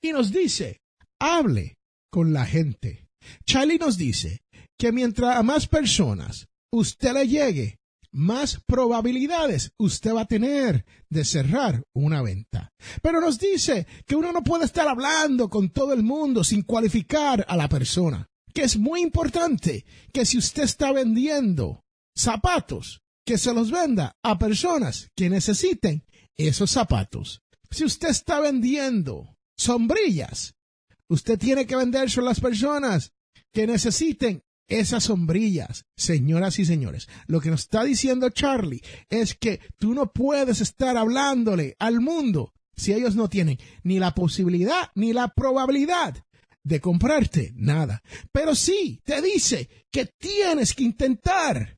Y 0.02 0.12
nos 0.12 0.32
dice, 0.32 0.80
hable 1.20 1.78
con 2.10 2.32
la 2.32 2.46
gente. 2.46 3.08
Charlie 3.44 3.78
nos 3.78 3.96
dice 3.96 4.42
que 4.78 4.92
mientras 4.92 5.36
a 5.36 5.42
más 5.42 5.66
personas 5.66 6.46
usted 6.72 7.12
le 7.12 7.26
llegue, 7.26 7.78
más 8.12 8.60
probabilidades 8.66 9.72
usted 9.78 10.14
va 10.14 10.22
a 10.22 10.26
tener 10.26 10.86
de 11.10 11.24
cerrar 11.24 11.82
una 11.94 12.22
venta. 12.22 12.72
Pero 13.02 13.20
nos 13.20 13.38
dice 13.38 13.86
que 14.06 14.16
uno 14.16 14.32
no 14.32 14.42
puede 14.42 14.64
estar 14.64 14.88
hablando 14.88 15.50
con 15.50 15.70
todo 15.70 15.92
el 15.92 16.02
mundo 16.02 16.42
sin 16.42 16.62
cualificar 16.62 17.44
a 17.48 17.56
la 17.56 17.68
persona. 17.68 18.26
Que 18.54 18.62
es 18.62 18.78
muy 18.78 19.02
importante 19.02 19.84
que 20.12 20.24
si 20.24 20.38
usted 20.38 20.62
está 20.62 20.92
vendiendo 20.92 21.84
zapatos, 22.16 23.02
que 23.26 23.36
se 23.36 23.52
los 23.52 23.70
venda 23.70 24.16
a 24.22 24.38
personas 24.38 25.10
que 25.16 25.28
necesiten 25.28 26.04
esos 26.36 26.70
zapatos. 26.70 27.42
Si 27.70 27.84
usted 27.84 28.08
está 28.08 28.40
vendiendo 28.40 29.36
sombrillas, 29.58 30.54
usted 31.08 31.38
tiene 31.38 31.66
que 31.66 31.76
venderse 31.76 32.20
a 32.20 32.22
las 32.22 32.40
personas 32.40 33.12
que 33.52 33.66
necesiten 33.66 34.44
esas 34.68 35.04
sombrillas, 35.04 35.84
señoras 35.96 36.58
y 36.60 36.64
señores. 36.64 37.08
Lo 37.26 37.40
que 37.40 37.50
nos 37.50 37.62
está 37.62 37.82
diciendo 37.82 38.30
Charlie 38.30 38.82
es 39.08 39.34
que 39.34 39.60
tú 39.76 39.92
no 39.92 40.12
puedes 40.12 40.60
estar 40.60 40.96
hablándole 40.96 41.74
al 41.80 42.00
mundo 42.00 42.52
si 42.76 42.92
ellos 42.92 43.16
no 43.16 43.28
tienen 43.28 43.58
ni 43.82 43.98
la 43.98 44.14
posibilidad 44.14 44.90
ni 44.94 45.12
la 45.12 45.28
probabilidad 45.28 46.24
de 46.62 46.80
comprarte 46.80 47.52
nada. 47.56 48.02
Pero 48.30 48.54
sí 48.54 49.00
te 49.04 49.20
dice 49.20 49.68
que 49.90 50.06
tienes 50.06 50.74
que 50.74 50.84
intentar 50.84 51.76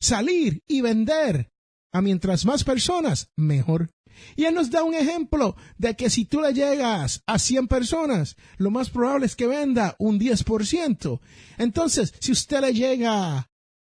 salir 0.00 0.62
y 0.66 0.80
vender 0.80 1.50
a 1.92 2.02
mientras 2.02 2.44
más 2.44 2.64
personas, 2.64 3.30
mejor. 3.36 3.90
Y 4.36 4.44
él 4.44 4.54
nos 4.54 4.70
da 4.70 4.82
un 4.82 4.94
ejemplo 4.94 5.56
de 5.76 5.94
que 5.94 6.10
si 6.10 6.24
tú 6.24 6.40
le 6.40 6.52
llegas 6.52 7.22
a 7.26 7.38
100 7.38 7.68
personas, 7.68 8.36
lo 8.56 8.70
más 8.70 8.90
probable 8.90 9.26
es 9.26 9.36
que 9.36 9.46
venda 9.46 9.94
un 9.98 10.18
10%. 10.18 11.20
Entonces, 11.56 12.14
si 12.20 12.32
usted 12.32 12.60
le 12.60 12.72
llega 12.72 13.48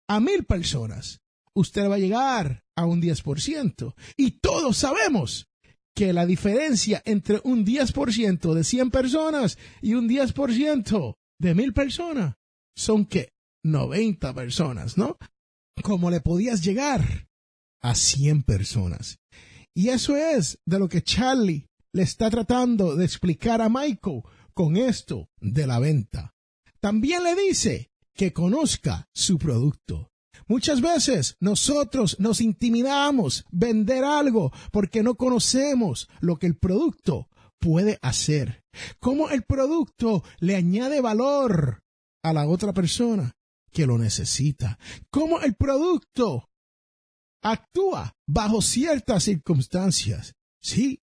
a 0.09 0.21
mil 0.21 0.45
personas, 0.45 1.21
usted 1.55 1.88
va 1.88 1.97
a 1.97 1.99
llegar 1.99 2.62
a 2.77 2.87
un 2.87 3.03
10%. 3.03 3.95
Y 4.17 4.33
todos 4.41 4.77
sabemos 4.77 5.49
que 5.95 6.12
la 6.12 6.27
diferencia 6.27 7.03
entre 7.05 7.41
un 7.45 7.67
10% 7.67 8.55
de 8.55 8.65
100 8.65 8.91
personas 8.91 9.59
y 9.83 9.95
un 9.95 10.09
10% 10.09 11.17
de 11.41 11.55
mil 11.55 11.73
personas 11.73 12.37
son 12.77 13.05
que 13.05 13.33
90 13.65 14.33
personas, 14.35 14.97
¿no? 14.97 15.19
¿Cómo 15.82 16.11
le 16.11 16.20
podías 16.20 16.62
llegar 16.62 17.28
a 17.80 17.94
100 17.94 18.42
personas? 18.42 19.18
Y 19.75 19.90
eso 19.90 20.16
es 20.16 20.58
de 20.66 20.78
lo 20.78 20.88
que 20.88 21.02
Charlie 21.02 21.68
le 21.92 22.02
está 22.02 22.30
tratando 22.30 22.97
de 22.97 23.04
explicar 23.04 23.61
a 23.61 23.68
Michael 23.68 24.23
con 24.54 24.76
esto 24.76 25.30
de 25.40 25.66
la 25.66 25.78
venta. 25.78 26.35
También 26.80 27.23
le 27.23 27.35
dice 27.35 27.90
que 28.14 28.32
conozca 28.32 29.08
su 29.14 29.38
producto. 29.38 30.11
Muchas 30.47 30.80
veces 30.80 31.37
nosotros 31.40 32.18
nos 32.18 32.40
intimidamos 32.40 33.44
vender 33.50 34.04
algo 34.04 34.52
porque 34.73 35.02
no 35.02 35.14
conocemos 35.14 36.08
lo 36.20 36.37
que 36.37 36.47
el 36.47 36.56
producto 36.56 37.28
puede 37.58 37.99
hacer, 38.02 38.64
cómo 39.00 39.30
el 39.30 39.42
producto 39.42 40.23
le 40.38 40.56
añade 40.56 41.00
valor 41.00 41.82
a 42.23 42.32
la 42.32 42.49
otra 42.49 42.73
persona 42.73 43.38
que 43.71 43.87
lo 43.87 43.99
necesita, 43.99 44.79
cómo 45.11 45.41
el 45.41 45.55
producto 45.55 46.49
actúa 47.43 48.13
bajo 48.27 48.63
ciertas 48.63 49.25
circunstancias. 49.25 50.35
Sí, 50.61 51.01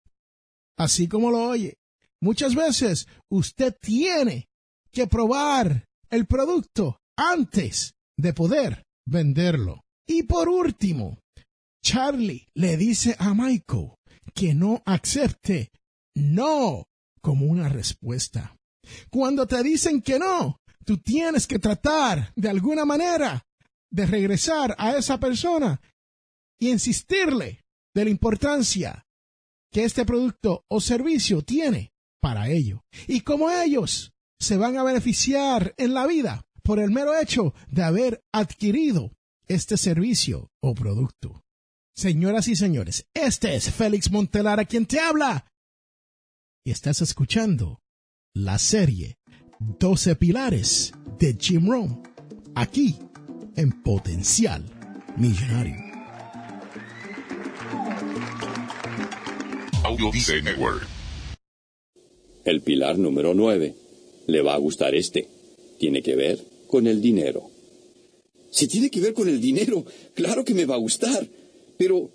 así 0.76 1.08
como 1.08 1.30
lo 1.30 1.48
oye. 1.48 1.78
Muchas 2.20 2.54
veces 2.54 3.06
usted 3.30 3.76
tiene 3.80 4.48
que 4.90 5.06
probar 5.06 5.84
el 6.10 6.26
producto 6.26 6.98
antes 7.16 7.94
de 8.16 8.32
poder 8.32 8.84
venderlo. 9.06 9.82
Y 10.06 10.22
por 10.24 10.48
último, 10.48 11.18
Charlie 11.82 12.46
le 12.54 12.76
dice 12.76 13.16
a 13.18 13.34
Michael 13.34 13.92
que 14.34 14.54
no 14.54 14.82
acepte 14.86 15.70
no 16.14 16.84
como 17.20 17.46
una 17.46 17.68
respuesta. 17.68 18.56
Cuando 19.10 19.46
te 19.46 19.62
dicen 19.62 20.02
que 20.02 20.18
no, 20.18 20.58
tú 20.84 20.98
tienes 20.98 21.46
que 21.46 21.58
tratar 21.58 22.32
de 22.36 22.48
alguna 22.48 22.84
manera 22.84 23.46
de 23.90 24.06
regresar 24.06 24.74
a 24.78 24.96
esa 24.96 25.18
persona 25.18 25.80
y 26.58 26.70
insistirle 26.70 27.64
de 27.94 28.04
la 28.04 28.10
importancia 28.10 29.06
que 29.70 29.84
este 29.84 30.04
producto 30.04 30.64
o 30.68 30.80
servicio 30.80 31.42
tiene 31.42 31.92
para 32.20 32.48
ello 32.48 32.84
y 33.06 33.20
cómo 33.20 33.50
ellos 33.50 34.12
se 34.38 34.56
van 34.56 34.76
a 34.76 34.84
beneficiar 34.84 35.74
en 35.76 35.94
la 35.94 36.06
vida 36.06 36.46
por 36.62 36.78
el 36.78 36.90
mero 36.90 37.18
hecho 37.18 37.54
de 37.68 37.82
haber 37.82 38.24
adquirido 38.32 39.12
este 39.46 39.76
servicio 39.76 40.50
o 40.60 40.74
producto. 40.74 41.42
Señoras 41.94 42.48
y 42.48 42.56
señores, 42.56 43.06
este 43.14 43.54
es 43.54 43.70
Félix 43.70 44.10
Montelar 44.10 44.58
a 44.58 44.64
quien 44.64 44.86
te 44.86 44.98
habla 44.98 45.46
y 46.64 46.70
estás 46.70 47.02
escuchando 47.02 47.80
la 48.34 48.58
serie 48.58 49.18
12 49.78 50.16
pilares 50.16 50.92
de 51.18 51.36
Jim 51.40 51.70
Rome 51.70 51.96
aquí 52.54 52.96
en 53.56 53.82
Potencial 53.82 54.62
Millonario. 55.16 55.76
Audio 59.84 60.10
Dice 60.12 60.42
Network. 60.42 60.86
El 62.44 62.60
pilar 62.60 62.98
número 62.98 63.32
9. 63.32 63.74
Le 64.26 64.42
va 64.42 64.54
a 64.54 64.58
gustar 64.58 64.94
este. 64.94 65.28
Tiene 65.78 66.02
que 66.02 66.14
ver 66.14 66.44
con 66.68 66.86
el 66.86 67.00
dinero. 67.00 67.50
Si 68.50 68.68
tiene 68.68 68.90
que 68.90 69.00
ver 69.00 69.14
con 69.14 69.28
el 69.28 69.40
dinero, 69.40 69.84
claro 70.14 70.44
que 70.44 70.54
me 70.54 70.66
va 70.66 70.74
a 70.74 70.78
gustar. 70.78 71.26
Pero, 71.78 72.10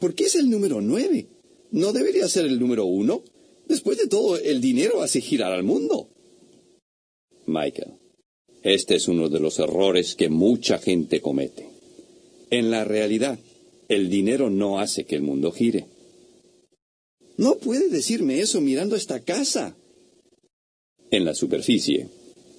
¿por 0.00 0.14
qué 0.14 0.24
es 0.24 0.36
el 0.36 0.48
número 0.48 0.80
9? 0.80 1.26
¿No 1.72 1.92
debería 1.92 2.28
ser 2.28 2.46
el 2.46 2.58
número 2.58 2.86
1? 2.86 3.22
Después 3.66 3.98
de 3.98 4.06
todo, 4.06 4.38
el 4.38 4.60
dinero 4.62 5.02
hace 5.02 5.20
girar 5.20 5.52
al 5.52 5.64
mundo. 5.64 6.08
Michael, 7.48 7.94
este 8.62 8.96
es 8.96 9.08
uno 9.08 9.28
de 9.28 9.40
los 9.40 9.58
errores 9.58 10.14
que 10.14 10.28
mucha 10.28 10.78
gente 10.78 11.20
comete. 11.20 11.66
En 12.50 12.70
la 12.70 12.84
realidad, 12.84 13.38
el 13.88 14.10
dinero 14.10 14.50
no 14.50 14.80
hace 14.80 15.04
que 15.04 15.16
el 15.16 15.22
mundo 15.22 15.52
gire. 15.52 15.86
No 17.36 17.56
puede 17.56 17.88
decirme 17.88 18.40
eso 18.40 18.60
mirando 18.60 18.96
esta 18.96 19.20
casa. 19.20 19.76
En 21.10 21.24
la 21.24 21.34
superficie, 21.34 22.08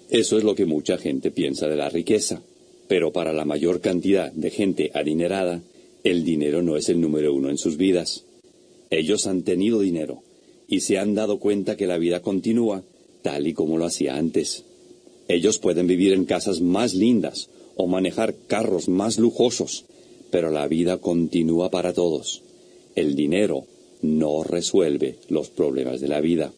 eso 0.09 0.37
es 0.37 0.43
lo 0.43 0.55
que 0.55 0.65
mucha 0.65 0.97
gente 0.97 1.31
piensa 1.31 1.67
de 1.67 1.75
la 1.75 1.89
riqueza. 1.89 2.41
Pero 2.87 3.11
para 3.11 3.33
la 3.33 3.45
mayor 3.45 3.81
cantidad 3.81 4.31
de 4.31 4.49
gente 4.49 4.89
adinerada, 4.95 5.61
el 6.03 6.23
dinero 6.23 6.63
no 6.63 6.77
es 6.77 6.89
el 6.89 6.99
número 6.99 7.33
uno 7.33 7.49
en 7.49 7.57
sus 7.57 7.77
vidas. 7.77 8.25
Ellos 8.89 9.27
han 9.27 9.43
tenido 9.43 9.81
dinero 9.81 10.23
y 10.67 10.79
se 10.79 10.97
han 10.97 11.13
dado 11.13 11.39
cuenta 11.39 11.77
que 11.77 11.85
la 11.85 11.97
vida 11.97 12.21
continúa 12.21 12.83
tal 13.21 13.47
y 13.47 13.53
como 13.53 13.77
lo 13.77 13.85
hacía 13.85 14.15
antes. 14.15 14.63
Ellos 15.29 15.59
pueden 15.59 15.85
vivir 15.85 16.13
en 16.13 16.25
casas 16.25 16.59
más 16.59 16.95
lindas 16.95 17.49
o 17.75 17.85
manejar 17.85 18.35
carros 18.47 18.89
más 18.89 19.19
lujosos, 19.19 19.85
pero 20.31 20.49
la 20.49 20.67
vida 20.67 20.97
continúa 20.97 21.69
para 21.69 21.93
todos. 21.93 22.41
El 22.95 23.15
dinero 23.15 23.65
no 24.01 24.43
resuelve 24.43 25.19
los 25.29 25.49
problemas 25.49 26.01
de 26.01 26.07
la 26.07 26.19
vida. 26.19 26.51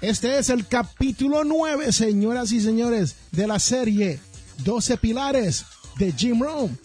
Este 0.00 0.38
es 0.38 0.50
el 0.50 0.68
capítulo 0.68 1.42
9, 1.42 1.90
señoras 1.90 2.52
y 2.52 2.60
señores, 2.60 3.16
de 3.32 3.48
la 3.48 3.58
serie 3.58 4.20
12 4.64 4.98
Pilares 4.98 5.64
de 5.98 6.12
Jim 6.12 6.40
Rome 6.40 6.76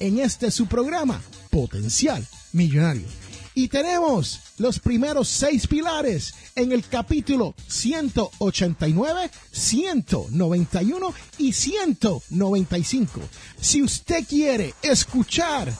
en 0.00 0.18
este 0.18 0.50
su 0.50 0.66
programa 0.66 1.22
Potencial 1.50 2.26
Millonario. 2.52 3.25
Y 3.58 3.68
tenemos 3.68 4.38
los 4.58 4.78
primeros 4.78 5.28
seis 5.28 5.66
pilares 5.66 6.34
en 6.56 6.72
el 6.72 6.86
capítulo 6.86 7.54
189, 7.68 9.30
191 9.50 11.14
y 11.38 11.54
195. 11.54 13.22
Si 13.58 13.82
usted 13.82 14.26
quiere 14.28 14.74
escuchar 14.82 15.72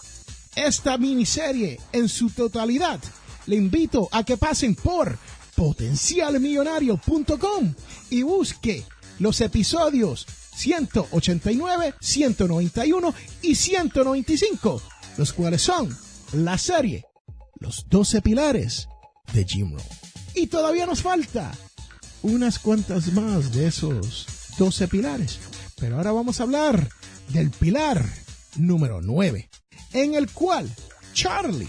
esta 0.54 0.96
miniserie 0.96 1.78
en 1.92 2.08
su 2.08 2.30
totalidad, 2.30 2.98
le 3.44 3.56
invito 3.56 4.08
a 4.10 4.24
que 4.24 4.38
pasen 4.38 4.74
por 4.74 5.18
potencialmillonario.com 5.54 7.74
y 8.08 8.22
busque 8.22 8.86
los 9.18 9.42
episodios 9.42 10.26
189, 10.56 11.94
191 12.00 13.14
y 13.42 13.54
195, 13.54 14.80
los 15.18 15.34
cuales 15.34 15.60
son 15.60 15.94
la 16.32 16.56
serie 16.56 17.04
Los 17.58 17.88
12 17.88 18.22
Pilares 18.22 18.88
de 19.32 19.44
Jim 19.44 19.72
Rohn. 19.72 19.86
Y 20.34 20.48
todavía 20.48 20.86
nos 20.86 21.02
falta 21.02 21.52
unas 22.22 22.58
cuantas 22.58 23.12
más 23.12 23.52
de 23.52 23.68
esos 23.68 24.26
12 24.58 24.88
pilares. 24.88 25.38
Pero 25.78 25.96
ahora 25.96 26.12
vamos 26.12 26.40
a 26.40 26.44
hablar 26.44 26.88
del 27.28 27.50
pilar 27.50 28.04
número 28.56 29.02
9, 29.02 29.50
en 29.92 30.14
el 30.14 30.30
cual 30.30 30.70
Charlie 31.12 31.68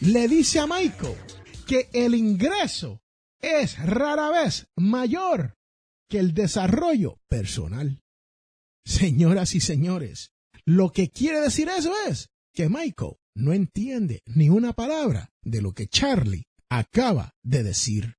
le 0.00 0.28
dice 0.28 0.58
a 0.58 0.66
Michael 0.66 1.16
que 1.66 1.88
el 1.92 2.14
ingreso 2.14 3.00
es 3.40 3.78
rara 3.78 4.30
vez 4.30 4.66
mayor 4.76 5.56
que 6.08 6.18
el 6.18 6.34
desarrollo 6.34 7.18
personal. 7.28 8.02
Señoras 8.84 9.54
y 9.54 9.60
señores, 9.60 10.32
lo 10.64 10.92
que 10.92 11.10
quiere 11.10 11.40
decir 11.40 11.68
eso 11.68 11.92
es 12.06 12.30
que 12.52 12.68
Michael 12.68 13.16
no 13.34 13.52
entiende 13.52 14.22
ni 14.26 14.48
una 14.48 14.72
palabra 14.72 15.30
de 15.42 15.62
lo 15.62 15.72
que 15.72 15.86
Charlie 15.86 16.44
acaba 16.70 17.34
de 17.42 17.62
decir. 17.62 18.16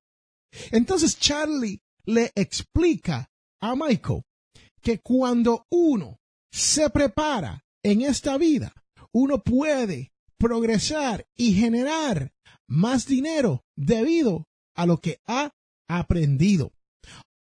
Entonces 0.71 1.17
Charlie 1.17 1.81
le 2.05 2.31
explica 2.35 3.29
a 3.61 3.75
Michael 3.75 4.23
que 4.81 4.99
cuando 4.99 5.65
uno 5.69 6.19
se 6.51 6.89
prepara 6.89 7.63
en 7.83 8.01
esta 8.01 8.37
vida, 8.37 8.73
uno 9.11 9.41
puede 9.41 10.11
progresar 10.37 11.25
y 11.35 11.53
generar 11.53 12.33
más 12.67 13.07
dinero 13.07 13.63
debido 13.75 14.47
a 14.75 14.85
lo 14.85 14.97
que 14.97 15.19
ha 15.25 15.51
aprendido. 15.87 16.73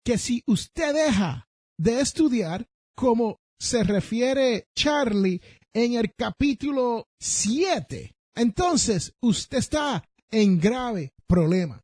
Que 0.04 0.18
si 0.18 0.42
usted 0.46 0.94
deja 0.94 1.48
de 1.78 2.00
estudiar, 2.00 2.66
como 2.96 3.40
se 3.60 3.84
refiere 3.84 4.68
Charlie 4.74 5.40
en 5.74 5.94
el 5.94 6.14
capítulo 6.14 7.08
7, 7.18 8.14
entonces 8.34 9.14
usted 9.20 9.58
está 9.58 10.04
en 10.30 10.58
grave 10.60 11.12
problema. 11.26 11.80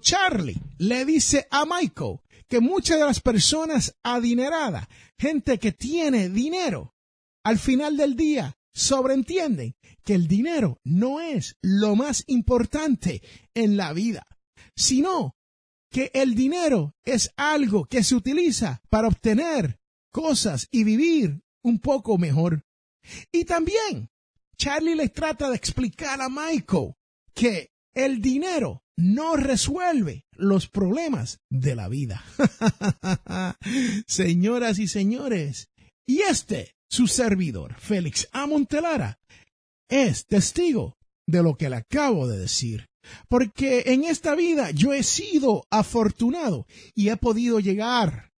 Charlie 0.00 0.60
le 0.78 1.04
dice 1.04 1.46
a 1.50 1.64
Michael 1.64 2.20
que 2.48 2.60
muchas 2.60 2.98
de 2.98 3.04
las 3.04 3.20
personas 3.20 3.94
adineradas, 4.02 4.88
gente 5.18 5.58
que 5.58 5.72
tiene 5.72 6.28
dinero, 6.28 6.94
al 7.44 7.58
final 7.58 7.96
del 7.96 8.16
día 8.16 8.56
sobreentienden 8.72 9.74
que 10.04 10.14
el 10.14 10.26
dinero 10.26 10.78
no 10.84 11.20
es 11.20 11.56
lo 11.62 11.96
más 11.96 12.24
importante 12.26 13.22
en 13.54 13.76
la 13.76 13.92
vida 13.92 14.26
sino 14.80 15.36
que 15.90 16.10
el 16.14 16.34
dinero 16.34 16.94
es 17.04 17.32
algo 17.36 17.84
que 17.84 18.02
se 18.02 18.14
utiliza 18.14 18.80
para 18.88 19.08
obtener 19.08 19.78
cosas 20.12 20.68
y 20.70 20.84
vivir 20.84 21.42
un 21.62 21.80
poco 21.80 22.16
mejor. 22.16 22.64
Y 23.32 23.44
también 23.44 24.10
Charlie 24.56 24.94
le 24.94 25.08
trata 25.08 25.48
de 25.50 25.56
explicar 25.56 26.20
a 26.20 26.28
Michael 26.28 26.94
que 27.34 27.70
el 27.94 28.20
dinero 28.20 28.82
no 28.96 29.36
resuelve 29.36 30.26
los 30.32 30.68
problemas 30.68 31.40
de 31.48 31.74
la 31.74 31.88
vida. 31.88 32.22
Señoras 34.06 34.78
y 34.78 34.88
señores, 34.88 35.70
y 36.06 36.20
este, 36.20 36.74
su 36.88 37.06
servidor, 37.06 37.74
Félix 37.78 38.28
Amontelara, 38.32 39.18
es 39.88 40.26
testigo 40.26 40.98
de 41.26 41.42
lo 41.42 41.56
que 41.56 41.70
le 41.70 41.76
acabo 41.76 42.28
de 42.28 42.38
decir. 42.38 42.86
Porque 43.28 43.84
en 43.86 44.04
esta 44.04 44.34
vida 44.34 44.70
yo 44.72 44.92
he 44.92 45.02
sido 45.02 45.66
afortunado 45.70 46.66
y 46.94 47.08
he 47.08 47.16
podido 47.16 47.58
llegar 47.60 48.30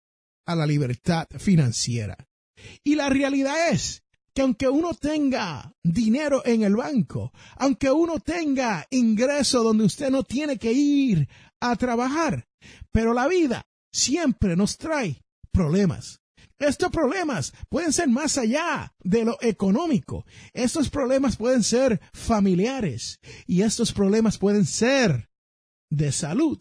a 0.46 0.56
la 0.56 0.68
libertad 0.68 1.28
financiera. 1.40 2.28
Y 2.84 2.96
la 2.96 3.10
realidad 3.10 3.72
es 3.72 4.04
que 4.34 4.42
aunque 4.42 4.70
uno 4.70 4.94
tenga 4.94 5.74
dinero 5.84 6.42
en 6.46 6.64
el 6.64 6.76
banco, 6.76 7.32
aunque 7.58 7.92
uno 7.92 8.20
tenga 8.20 8.86
ingreso 8.90 9.64
donde 9.64 9.86
usted 9.86 10.10
no 10.10 10.24
tiene 10.24 10.58
que 10.58 10.72
ir 10.72 11.28
a 11.60 11.76
trabajar, 11.76 12.48
pero 12.92 13.14
la 13.14 13.28
vida 13.28 13.66
siempre 13.92 14.56
nos 14.56 14.78
trae 14.78 15.22
problemas. 15.52 16.22
Estos 16.60 16.92
problemas 16.92 17.54
pueden 17.70 17.92
ser 17.92 18.08
más 18.08 18.38
allá 18.38 18.94
de 19.04 19.26
lo 19.26 19.38
económico. 19.42 20.26
Estos 20.54 20.90
problemas 20.90 21.36
pueden 21.36 21.64
ser 21.64 22.00
familiares 22.14 23.20
y 23.48 23.64
estos 23.64 23.92
problemas 23.92 24.38
pueden 24.38 24.66
ser 24.66 25.30
de 25.90 26.12
salud. 26.12 26.60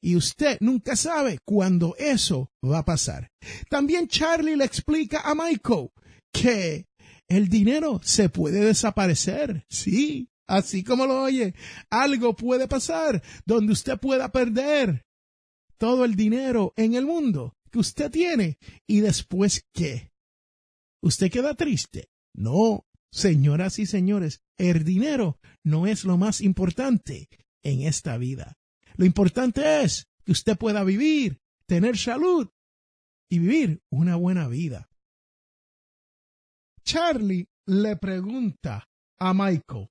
Y 0.00 0.14
usted 0.14 0.58
nunca 0.60 0.94
sabe 0.94 1.40
cuándo 1.44 1.96
eso 1.98 2.52
va 2.64 2.78
a 2.78 2.84
pasar. 2.84 3.32
También 3.68 4.06
Charlie 4.06 4.56
le 4.56 4.64
explica 4.64 5.22
a 5.22 5.34
Michael 5.34 5.90
que 6.32 6.86
el 7.28 7.48
dinero 7.48 8.00
se 8.02 8.28
puede 8.28 8.60
desaparecer. 8.60 9.64
Sí, 9.68 10.30
así 10.46 10.82
como 10.82 11.06
lo 11.06 11.22
oye. 11.22 11.54
Algo 11.90 12.34
puede 12.34 12.68
pasar 12.68 13.22
donde 13.44 13.72
usted 13.72 13.98
pueda 13.98 14.30
perder 14.32 15.06
todo 15.76 16.04
el 16.04 16.16
dinero 16.16 16.72
en 16.76 16.94
el 16.94 17.06
mundo 17.06 17.54
que 17.70 17.78
usted 17.78 18.10
tiene 18.10 18.58
y 18.86 19.00
después 19.00 19.66
qué. 19.72 20.12
¿Usted 21.02 21.30
queda 21.30 21.54
triste? 21.54 22.08
No, 22.34 22.86
señoras 23.12 23.78
y 23.78 23.86
señores, 23.86 24.42
el 24.56 24.84
dinero 24.84 25.38
no 25.62 25.86
es 25.86 26.04
lo 26.04 26.16
más 26.16 26.40
importante 26.40 27.28
en 27.62 27.82
esta 27.82 28.16
vida. 28.18 28.58
Lo 28.96 29.04
importante 29.04 29.82
es 29.82 30.08
que 30.24 30.32
usted 30.32 30.56
pueda 30.56 30.82
vivir, 30.82 31.40
tener 31.66 31.96
salud 31.96 32.48
y 33.30 33.38
vivir 33.38 33.82
una 33.90 34.16
buena 34.16 34.48
vida. 34.48 34.87
Charlie 36.88 37.46
le 37.66 37.96
pregunta 37.96 38.88
a 39.18 39.34
Michael, 39.34 39.90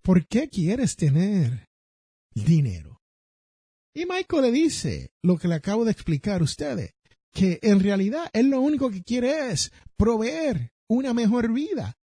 ¿por 0.00 0.24
qué 0.28 0.48
quieres 0.48 0.94
tener 0.94 1.66
dinero? 2.32 3.00
Y 3.92 4.06
Michael 4.06 4.42
le 4.42 4.52
dice 4.52 5.10
lo 5.20 5.36
que 5.36 5.48
le 5.48 5.56
acabo 5.56 5.84
de 5.84 5.90
explicar 5.90 6.40
a 6.40 6.44
ustedes 6.44 6.94
que 7.32 7.58
en 7.60 7.80
realidad 7.80 8.30
él 8.32 8.50
lo 8.50 8.60
único 8.60 8.88
que 8.88 9.02
quiere 9.02 9.50
es 9.50 9.72
proveer 9.96 10.70
una 10.88 11.12
mejor 11.12 11.52
vida 11.52 11.98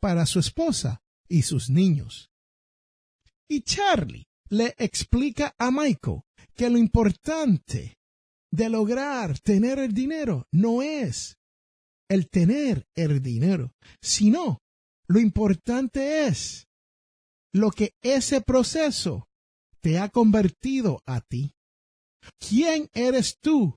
para 0.00 0.26
su 0.26 0.38
esposa 0.38 1.00
y 1.26 1.40
sus 1.40 1.70
niños. 1.70 2.30
Y 3.48 3.62
Charlie 3.62 4.26
le 4.50 4.74
explica 4.76 5.54
a 5.56 5.70
Michael 5.70 6.20
que 6.54 6.68
lo 6.68 6.76
importante 6.76 7.96
de 8.50 8.68
lograr 8.68 9.38
tener 9.38 9.78
el 9.78 9.94
dinero 9.94 10.46
no 10.52 10.82
es 10.82 11.37
el 12.08 12.28
tener 12.28 12.86
el 12.94 13.22
dinero, 13.22 13.72
sino 14.02 14.58
lo 15.06 15.20
importante 15.20 16.26
es 16.26 16.66
lo 17.52 17.70
que 17.70 17.92
ese 18.02 18.40
proceso 18.40 19.26
te 19.80 19.98
ha 19.98 20.08
convertido 20.08 21.02
a 21.06 21.20
ti. 21.20 21.52
¿Quién 22.38 22.88
eres 22.92 23.38
tú 23.40 23.76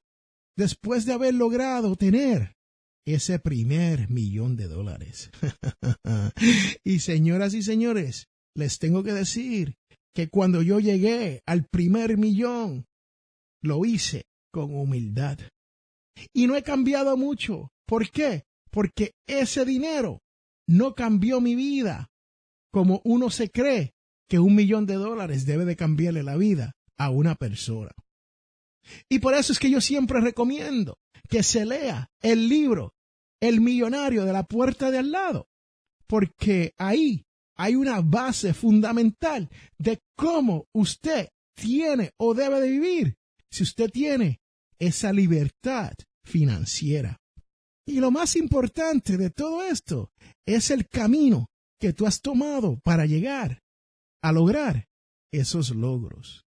después 0.57 1.05
de 1.05 1.13
haber 1.13 1.33
logrado 1.33 1.95
tener 1.95 2.55
ese 3.05 3.39
primer 3.39 4.09
millón 4.09 4.55
de 4.55 4.67
dólares. 4.67 5.31
y 6.83 6.99
señoras 6.99 7.53
y 7.53 7.63
señores, 7.63 8.27
les 8.55 8.79
tengo 8.79 9.03
que 9.03 9.13
decir 9.13 9.75
que 10.13 10.29
cuando 10.29 10.61
yo 10.61 10.79
llegué 10.79 11.41
al 11.45 11.65
primer 11.65 12.17
millón, 12.17 12.85
lo 13.61 13.85
hice 13.85 14.25
con 14.51 14.75
humildad. 14.75 15.39
Y 16.33 16.47
no 16.47 16.55
he 16.55 16.63
cambiado 16.63 17.15
mucho. 17.17 17.69
¿Por 17.85 18.09
qué? 18.09 18.45
Porque 18.69 19.13
ese 19.27 19.65
dinero 19.65 20.21
no 20.67 20.95
cambió 20.95 21.41
mi 21.41 21.55
vida 21.55 22.09
como 22.71 23.01
uno 23.03 23.29
se 23.29 23.49
cree 23.49 23.93
que 24.29 24.39
un 24.39 24.55
millón 24.55 24.85
de 24.85 24.93
dólares 24.93 25.45
debe 25.45 25.65
de 25.65 25.75
cambiarle 25.75 26.23
la 26.23 26.37
vida 26.37 26.73
a 26.97 27.09
una 27.09 27.35
persona. 27.35 27.91
Y 29.09 29.19
por 29.19 29.33
eso 29.33 29.51
es 29.51 29.59
que 29.59 29.69
yo 29.69 29.81
siempre 29.81 30.21
recomiendo 30.21 30.97
que 31.29 31.43
se 31.43 31.65
lea 31.65 32.09
el 32.21 32.47
libro 32.47 32.93
El 33.41 33.61
millonario 33.61 34.25
de 34.25 34.33
la 34.33 34.43
puerta 34.43 34.91
de 34.91 34.99
al 34.99 35.11
lado, 35.11 35.47
porque 36.07 36.73
ahí 36.77 37.25
hay 37.55 37.75
una 37.75 38.01
base 38.01 38.53
fundamental 38.53 39.49
de 39.77 39.99
cómo 40.15 40.67
usted 40.73 41.29
tiene 41.55 42.11
o 42.17 42.33
debe 42.33 42.61
de 42.61 42.69
vivir 42.69 43.15
si 43.49 43.63
usted 43.63 43.89
tiene 43.89 44.39
esa 44.79 45.11
libertad 45.11 45.93
financiera. 46.23 47.20
Y 47.85 47.99
lo 47.99 48.11
más 48.11 48.35
importante 48.35 49.17
de 49.17 49.29
todo 49.29 49.63
esto 49.63 50.11
es 50.45 50.69
el 50.69 50.87
camino 50.87 51.49
que 51.79 51.93
tú 51.93 52.05
has 52.05 52.21
tomado 52.21 52.79
para 52.79 53.05
llegar 53.05 53.63
a 54.21 54.31
lograr 54.31 54.87
esos 55.31 55.71
logros. 55.71 56.45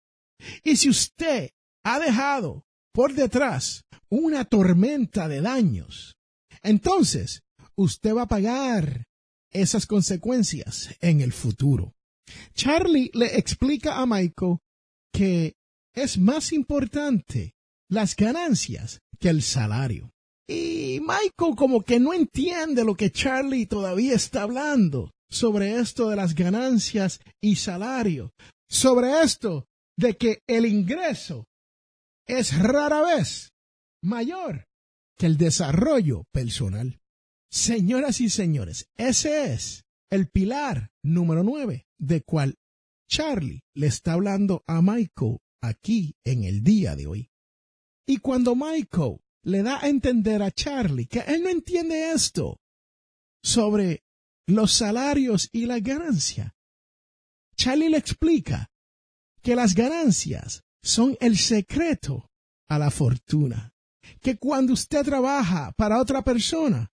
Y 0.63 0.77
si 0.77 0.89
usted 0.89 1.51
ha 1.83 1.99
dejado 1.99 2.65
por 2.93 3.13
detrás 3.13 3.83
una 4.09 4.45
tormenta 4.45 5.27
de 5.27 5.41
daños, 5.41 6.17
entonces 6.63 7.43
usted 7.75 8.15
va 8.15 8.23
a 8.23 8.27
pagar 8.27 9.05
esas 9.51 9.85
consecuencias 9.85 10.95
en 10.99 11.21
el 11.21 11.33
futuro. 11.33 11.93
Charlie 12.53 13.11
le 13.13 13.37
explica 13.37 13.99
a 13.99 14.05
Michael 14.05 14.57
que 15.11 15.55
es 15.93 16.17
más 16.17 16.53
importante 16.53 17.55
las 17.89 18.15
ganancias 18.15 19.01
que 19.19 19.29
el 19.29 19.41
salario. 19.41 20.11
Y 20.49 20.99
Michael 21.01 21.55
como 21.55 21.83
que 21.83 21.99
no 21.99 22.11
entiende 22.11 22.83
lo 22.83 22.95
que 22.95 23.11
Charlie 23.11 23.67
todavía 23.67 24.15
está 24.15 24.41
hablando 24.41 25.11
sobre 25.29 25.79
esto 25.79 26.09
de 26.09 26.15
las 26.15 26.33
ganancias 26.33 27.19
y 27.39 27.57
salario, 27.57 28.33
sobre 28.67 29.21
esto 29.21 29.67
de 29.95 30.17
que 30.17 30.41
el 30.47 30.65
ingreso 30.65 31.45
es 32.27 32.57
rara 32.57 33.03
vez 33.03 33.51
mayor 34.01 34.65
que 35.19 35.27
el 35.27 35.37
desarrollo 35.37 36.23
personal. 36.31 36.99
Señoras 37.51 38.19
y 38.19 38.31
señores, 38.31 38.87
ese 38.97 39.53
es 39.53 39.83
el 40.09 40.29
pilar 40.29 40.89
número 41.03 41.43
nueve 41.43 41.85
de 41.99 42.23
cual 42.23 42.55
Charlie 43.07 43.61
le 43.75 43.85
está 43.85 44.13
hablando 44.13 44.63
a 44.65 44.81
Michael 44.81 45.37
aquí 45.61 46.15
en 46.23 46.43
el 46.43 46.63
día 46.63 46.95
de 46.95 47.05
hoy. 47.05 47.29
Y 48.07 48.17
cuando 48.17 48.55
Michael 48.55 49.19
le 49.43 49.63
da 49.63 49.79
a 49.81 49.87
entender 49.87 50.41
a 50.41 50.51
Charlie 50.51 51.07
que 51.07 51.19
él 51.19 51.43
no 51.43 51.49
entiende 51.49 52.11
esto 52.11 52.59
sobre 53.41 54.03
los 54.47 54.73
salarios 54.73 55.49
y 55.51 55.65
la 55.65 55.79
ganancia, 55.79 56.55
Charlie 57.55 57.89
le 57.89 57.97
explica 57.97 58.71
que 59.41 59.55
las 59.55 59.73
ganancias 59.73 60.63
son 60.81 61.17
el 61.19 61.37
secreto 61.37 62.31
a 62.67 62.79
la 62.79 62.91
fortuna. 62.91 63.73
Que 64.21 64.37
cuando 64.37 64.73
usted 64.73 65.03
trabaja 65.03 65.71
para 65.73 65.99
otra 65.99 66.23
persona, 66.23 66.91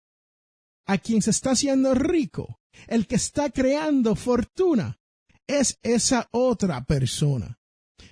a 0.87 0.99
quien 0.99 1.23
se 1.23 1.31
está 1.31 1.53
haciendo 1.53 1.95
rico, 1.95 2.61
el 2.87 3.07
que 3.07 3.17
está 3.17 3.51
creando 3.51 4.17
fortuna, 4.17 4.99
es 5.47 5.79
esa 5.83 6.29
otra 6.33 6.85
persona. 6.85 7.59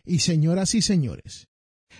Y 0.04 0.20
señoras 0.20 0.74
y 0.74 0.82
señores, 0.82 1.48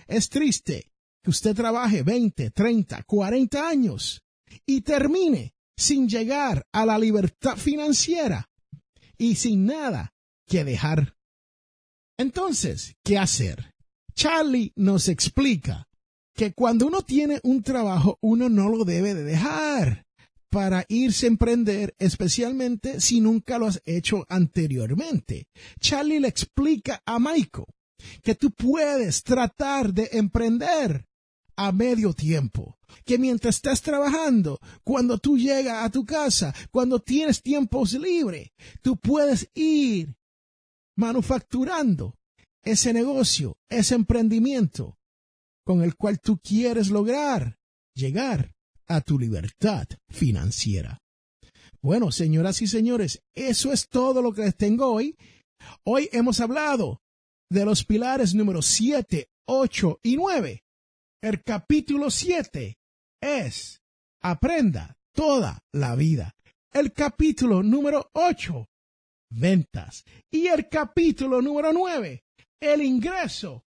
es 0.07 0.29
triste 0.29 0.92
que 1.23 1.31
usted 1.31 1.55
trabaje 1.55 2.03
20, 2.03 2.51
30, 2.51 3.03
40 3.05 3.69
años 3.69 4.23
y 4.67 4.81
termine 4.81 5.55
sin 5.77 6.09
llegar 6.09 6.67
a 6.73 6.85
la 6.85 6.99
libertad 6.99 7.57
financiera 7.57 8.51
y 9.17 9.37
sin 9.37 9.67
nada 9.67 10.15
que 10.47 10.65
dejar. 10.65 11.17
Entonces, 12.19 12.97
¿qué 13.05 13.19
hacer? 13.19 13.75
Charlie 14.15 14.73
nos 14.77 15.09
explica 15.09 15.89
que 16.35 16.53
cuando 16.53 16.87
uno 16.87 17.03
tiene 17.03 17.41
un 17.43 17.63
trabajo, 17.63 18.19
uno 18.21 18.49
no 18.49 18.69
lo 18.69 18.85
debe 18.85 19.15
de 19.15 19.25
dejar 19.25 20.07
para 20.51 20.85
irse 20.89 21.27
a 21.27 21.31
emprender, 21.31 21.95
especialmente 21.99 23.01
si 23.01 23.21
nunca 23.21 23.59
lo 23.59 23.67
has 23.67 23.81
hecho 23.87 24.27
anteriormente. 24.29 25.47
Charlie 25.81 26.21
le 26.21 26.29
explica 26.29 27.03
a 27.07 27.19
Michael 27.19 27.67
que 28.23 28.35
tú 28.35 28.51
puedes 28.51 29.23
tratar 29.23 29.95
de 29.95 30.11
emprender 30.13 31.07
a 31.57 31.73
medio 31.73 32.13
tiempo. 32.13 32.79
Que 33.05 33.19
mientras 33.19 33.57
estás 33.57 33.83
trabajando, 33.83 34.61
cuando 34.85 35.19
tú 35.19 35.39
llegas 35.39 35.85
a 35.85 35.91
tu 35.91 36.05
casa, 36.05 36.55
cuando 36.71 37.01
tienes 37.01 37.43
tiempos 37.43 37.95
libres, 37.95 38.51
tú 38.83 38.97
puedes 38.97 39.49
ir 39.55 40.15
manufacturando 40.97 42.17
ese 42.63 42.93
negocio, 42.93 43.57
ese 43.69 43.95
emprendimiento 43.95 44.99
con 45.65 45.83
el 45.83 45.97
cual 45.97 46.21
tú 46.21 46.39
quieres 46.39 46.89
lograr 46.89 47.59
llegar 47.95 48.55
a 48.87 49.01
tu 49.01 49.19
libertad 49.19 49.87
financiera. 50.09 50.99
Bueno, 51.81 52.13
señoras 52.13 52.63
y 52.63 52.67
señores, 52.67 53.23
eso 53.35 53.73
es 53.73 53.89
todo 53.89 54.23
lo 54.23 54.33
que 54.33 54.43
les 54.43 54.57
tengo 54.57 54.87
hoy. 54.93 55.17
Hoy 55.85 56.09
hemos 56.13 56.41
hablado 56.41 57.01
de 57.51 57.65
los 57.65 57.85
pilares 57.85 58.35
números 58.35 58.67
7, 58.67 59.29
8 59.47 60.01
y 60.03 60.17
9. 60.17 60.63
El 61.23 61.45
capítulo 61.45 62.11
7 62.11 62.77
es 63.21 63.81
Aprenda 64.21 64.97
toda 65.15 65.61
la 65.73 65.95
vida. 65.95 66.35
El 66.73 66.93
capítulo 66.93 67.63
número 67.63 68.11
8, 68.13 68.67
ventas. 69.31 70.05
Y 70.33 70.49
el 70.49 70.69
capítulo 70.69 71.41
número 71.41 71.73
9, 71.73 72.25
el 72.61 72.83
ingreso 72.83 73.65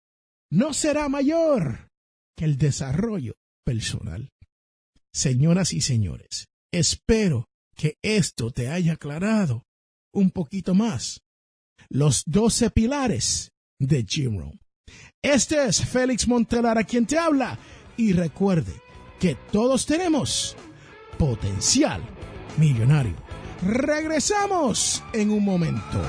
no 0.49 0.73
será 0.73 1.09
mayor 1.09 1.89
que 2.37 2.45
el 2.45 2.57
desarrollo 2.57 3.33
personal. 3.65 4.29
Señoras 5.13 5.73
y 5.73 5.81
señores, 5.81 6.47
espero 6.71 7.49
que 7.75 7.97
esto 8.01 8.51
te 8.51 8.69
haya 8.69 8.93
aclarado 8.93 9.65
un 10.13 10.31
poquito 10.31 10.73
más 10.73 11.19
los 11.89 12.23
doce 12.25 12.69
pilares 12.69 13.51
de 13.77 14.05
Jim 14.07 14.37
Rohn. 14.37 14.60
Este 15.23 15.65
es 15.65 15.85
Félix 15.85 16.27
Montelar 16.27 16.79
a 16.79 16.83
quien 16.83 17.05
te 17.05 17.15
habla 17.15 17.55
y 17.95 18.11
recuerde 18.13 18.73
que 19.19 19.37
todos 19.51 19.85
tenemos 19.85 20.57
potencial 21.19 22.01
millonario. 22.57 23.13
Regresamos 23.61 25.03
en 25.13 25.29
un 25.29 25.45
momento. 25.45 26.01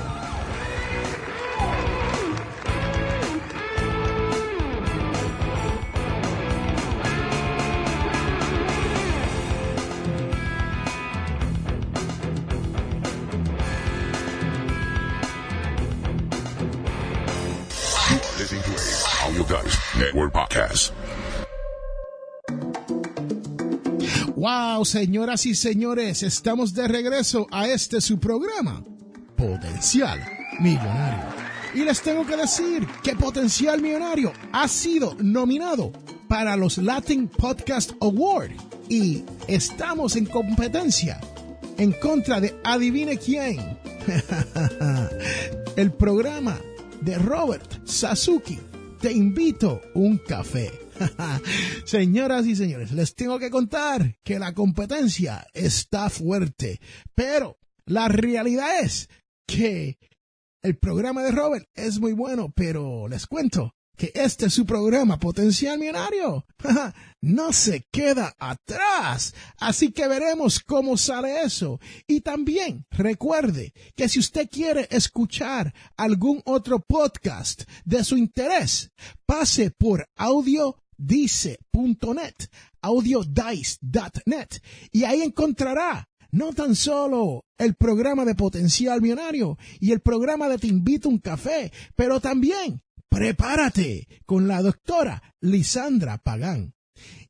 Wow, 24.35 24.85
señoras 24.85 25.45
y 25.47 25.55
señores, 25.55 26.21
estamos 26.21 26.73
de 26.73 26.87
regreso 26.87 27.47
a 27.49 27.67
este 27.67 27.99
su 27.99 28.19
programa, 28.19 28.83
Potencial 29.35 30.19
Millonario. 30.59 31.25
Y 31.73 31.83
les 31.83 32.01
tengo 32.01 32.25
que 32.27 32.37
decir 32.37 32.85
que 33.01 33.15
Potencial 33.15 33.81
Millonario 33.81 34.33
ha 34.51 34.67
sido 34.67 35.15
nominado 35.19 35.91
para 36.27 36.55
los 36.55 36.77
Latin 36.77 37.27
Podcast 37.27 37.93
Award 38.01 38.51
y 38.87 39.23
estamos 39.47 40.15
en 40.15 40.27
competencia 40.27 41.19
en 41.77 41.91
contra 41.93 42.39
de 42.39 42.55
Adivine 42.63 43.17
quién. 43.17 43.79
El 45.75 45.91
programa 45.91 46.59
de 47.01 47.17
Robert 47.17 47.83
Sasuki 47.83 48.59
te 49.03 49.11
invito 49.11 49.81
un 49.95 50.17
café. 50.17 50.71
Señoras 51.85 52.47
y 52.47 52.55
señores, 52.55 52.93
les 52.93 53.15
tengo 53.15 53.37
que 53.37 53.49
contar 53.49 54.15
que 54.23 54.39
la 54.39 54.53
competencia 54.53 55.45
está 55.51 56.09
fuerte, 56.09 56.79
pero 57.13 57.57
la 57.85 58.07
realidad 58.07 58.79
es 58.79 59.09
que 59.45 59.97
el 60.61 60.77
programa 60.77 61.21
de 61.21 61.31
Robert 61.31 61.67
es 61.75 61.99
muy 61.99 62.13
bueno, 62.13 62.53
pero 62.55 63.09
les 63.09 63.27
cuento 63.27 63.75
que 63.97 64.11
este 64.15 64.45
es 64.47 64.53
su 64.53 64.65
programa 64.65 65.19
Potencial 65.19 65.77
Millonario. 65.77 66.45
no 67.21 67.53
se 67.53 67.85
queda 67.91 68.35
atrás. 68.39 69.35
Así 69.57 69.91
que 69.91 70.07
veremos 70.07 70.59
cómo 70.59 70.97
sale 70.97 71.43
eso. 71.43 71.79
Y 72.07 72.21
también 72.21 72.87
recuerde 72.91 73.73
que 73.95 74.09
si 74.09 74.17
usted 74.19 74.49
quiere 74.49 74.87
escuchar 74.91 75.73
algún 75.95 76.41
otro 76.45 76.79
podcast 76.79 77.63
de 77.85 78.03
su 78.03 78.17
interés, 78.17 78.91
pase 79.25 79.71
por 79.71 80.07
audiodice.net, 80.15 82.35
audiodice.net 82.81 84.49
y 84.91 85.05
ahí 85.05 85.21
encontrará 85.21 86.09
no 86.31 86.51
tan 86.51 86.75
solo 86.75 87.45
el 87.59 87.75
programa 87.75 88.25
de 88.25 88.33
Potencial 88.33 89.01
Millonario 89.01 89.59
y 89.79 89.91
el 89.91 90.01
programa 90.01 90.49
de 90.49 90.57
Te 90.57 90.65
invito 90.67 91.07
a 91.07 91.11
un 91.11 91.19
café, 91.19 91.71
pero 91.95 92.19
también 92.19 92.81
Prepárate 93.13 94.07
con 94.25 94.47
la 94.47 94.61
doctora 94.61 95.35
Lisandra 95.39 96.17
Pagán 96.17 96.73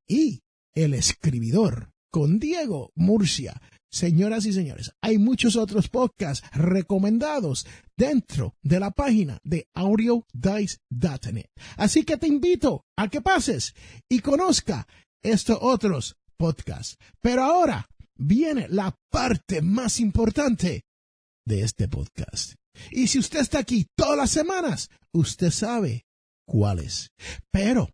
y 0.08 0.42
el 0.74 0.94
escribidor 0.94 1.92
con 2.10 2.40
Diego 2.40 2.92
Murcia 2.96 3.62
Señoras 3.94 4.48
y 4.48 4.54
señores, 4.54 4.92
hay 5.02 5.20
muchos 5.20 5.56
otros 5.56 5.88
podcasts 5.88 6.44
recomendados 6.52 7.68
dentro 7.96 8.56
de 8.64 8.80
la 8.80 8.90
página 8.90 9.40
de 9.44 9.68
audiodice.net. 9.76 11.46
Así 11.78 12.04
que 12.04 12.18
te 12.18 12.26
invito 12.26 12.86
a 12.98 13.08
que 13.10 13.22
pases 13.22 13.76
y 14.10 14.22
conozca 14.22 14.88
estos 15.22 15.60
otros 15.62 16.18
podcasts. 16.38 16.98
Pero 17.22 17.44
ahora 17.44 17.88
viene 18.16 18.68
la 18.68 18.98
parte 19.12 19.62
más 19.62 20.00
importante 20.00 20.86
de 21.46 21.62
este 21.62 21.88
podcast. 21.88 22.56
Y 22.92 23.08
si 23.08 23.20
usted 23.20 23.40
está 23.40 23.60
aquí 23.60 23.88
todas 23.96 24.18
las 24.18 24.32
semanas, 24.32 24.90
usted 25.12 25.52
sabe 25.52 26.06
cuál 26.46 26.80
es. 26.80 27.12
Pero 27.52 27.90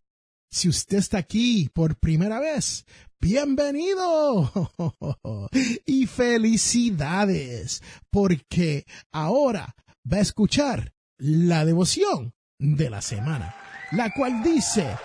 si 0.51 0.69
usted 0.69 0.97
está 0.97 1.19
aquí 1.19 1.69
por 1.73 1.97
primera 1.99 2.39
vez, 2.39 2.85
bienvenido 3.19 4.51
y 5.85 6.07
felicidades, 6.07 7.83
porque 8.09 8.85
ahora 9.11 9.75
va 10.11 10.17
a 10.17 10.21
escuchar 10.21 10.93
la 11.17 11.65
devoción 11.65 12.33
de 12.57 12.89
la 12.89 13.01
semana, 13.01 13.55
la 13.91 14.11
cual 14.13 14.41
dice, 14.41 14.97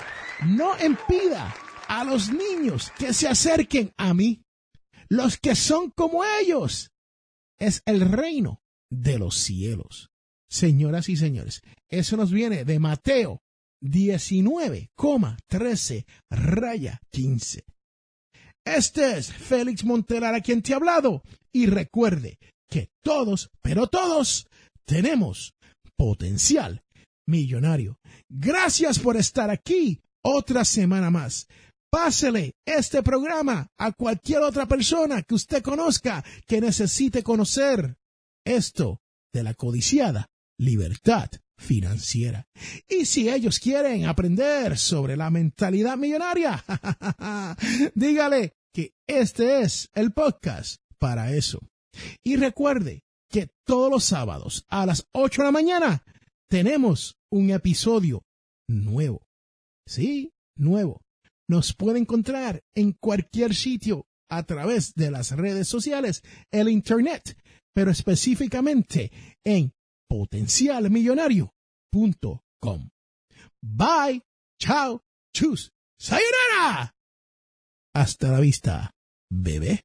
no 0.46 0.72
impida 0.82 1.54
a 1.88 2.04
los 2.04 2.30
niños 2.30 2.90
que 2.96 3.12
se 3.12 3.28
acerquen 3.28 3.92
a 3.96 4.14
mí, 4.14 4.42
los 5.08 5.36
que 5.36 5.54
son 5.54 5.90
como 5.90 6.24
ellos. 6.24 6.90
Es 7.58 7.82
el 7.84 8.00
reino 8.00 8.63
de 9.02 9.18
los 9.18 9.36
cielos. 9.36 10.10
Señoras 10.48 11.08
y 11.08 11.16
señores, 11.16 11.62
eso 11.88 12.16
nos 12.16 12.30
viene 12.30 12.64
de 12.64 12.78
Mateo 12.78 13.40
19,13 13.82 16.06
raya 16.30 17.00
15. 17.10 17.64
Este 18.64 19.18
es 19.18 19.32
Félix 19.32 19.84
Montelar 19.84 20.32
a 20.34 20.40
quien 20.40 20.62
te 20.62 20.72
ha 20.72 20.76
hablado 20.76 21.24
y 21.52 21.66
recuerde 21.66 22.38
que 22.68 22.90
todos, 23.02 23.50
pero 23.60 23.88
todos, 23.88 24.46
tenemos 24.86 25.54
potencial 25.96 26.84
millonario. 27.26 27.98
Gracias 28.28 28.98
por 28.98 29.16
estar 29.16 29.48
aquí 29.50 30.00
otra 30.22 30.64
semana 30.64 31.10
más. 31.10 31.48
Pásele 31.90 32.52
este 32.66 33.02
programa 33.02 33.68
a 33.78 33.92
cualquier 33.92 34.42
otra 34.42 34.66
persona 34.66 35.22
que 35.22 35.34
usted 35.34 35.62
conozca 35.62 36.24
que 36.46 36.60
necesite 36.60 37.22
conocer 37.22 37.96
esto 38.44 39.00
de 39.32 39.42
la 39.42 39.54
codiciada 39.54 40.28
libertad 40.58 41.30
financiera. 41.58 42.46
Y 42.88 43.06
si 43.06 43.28
ellos 43.28 43.58
quieren 43.58 44.06
aprender 44.06 44.76
sobre 44.78 45.16
la 45.16 45.30
mentalidad 45.30 45.96
millonaria, 45.96 46.64
dígale 47.94 48.54
que 48.72 48.94
este 49.06 49.62
es 49.62 49.88
el 49.94 50.12
podcast 50.12 50.76
para 50.98 51.32
eso. 51.32 51.60
Y 52.22 52.36
recuerde 52.36 53.04
que 53.30 53.48
todos 53.64 53.90
los 53.90 54.04
sábados 54.04 54.64
a 54.68 54.86
las 54.86 55.06
8 55.12 55.42
de 55.42 55.46
la 55.46 55.52
mañana 55.52 56.04
tenemos 56.48 57.16
un 57.30 57.50
episodio 57.50 58.22
nuevo. 58.68 59.22
Sí, 59.86 60.32
nuevo. 60.56 61.02
Nos 61.48 61.74
puede 61.74 61.98
encontrar 61.98 62.62
en 62.74 62.92
cualquier 62.92 63.54
sitio 63.54 64.06
a 64.30 64.44
través 64.44 64.94
de 64.94 65.10
las 65.10 65.32
redes 65.32 65.68
sociales, 65.68 66.22
el 66.50 66.68
Internet, 66.68 67.36
pero 67.74 67.90
específicamente 67.90 69.10
en 69.44 69.74
potencialmillonario.com. 70.08 72.88
Bye, 73.60 74.22
chao, 74.58 75.02
chus, 75.34 75.70
sayonara. 75.98 76.94
Hasta 77.94 78.30
la 78.30 78.40
vista, 78.40 78.94
bebé. 79.30 79.84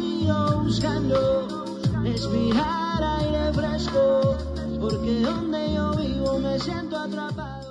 buscando 0.27 1.65
respirar 2.03 3.03
aire 3.19 3.53
fresco, 3.53 4.37
porque 4.79 5.21
donde 5.21 5.73
yo 5.73 5.91
vivo 5.95 6.39
me 6.39 6.59
siento 6.59 6.97
atrapado. 6.97 7.70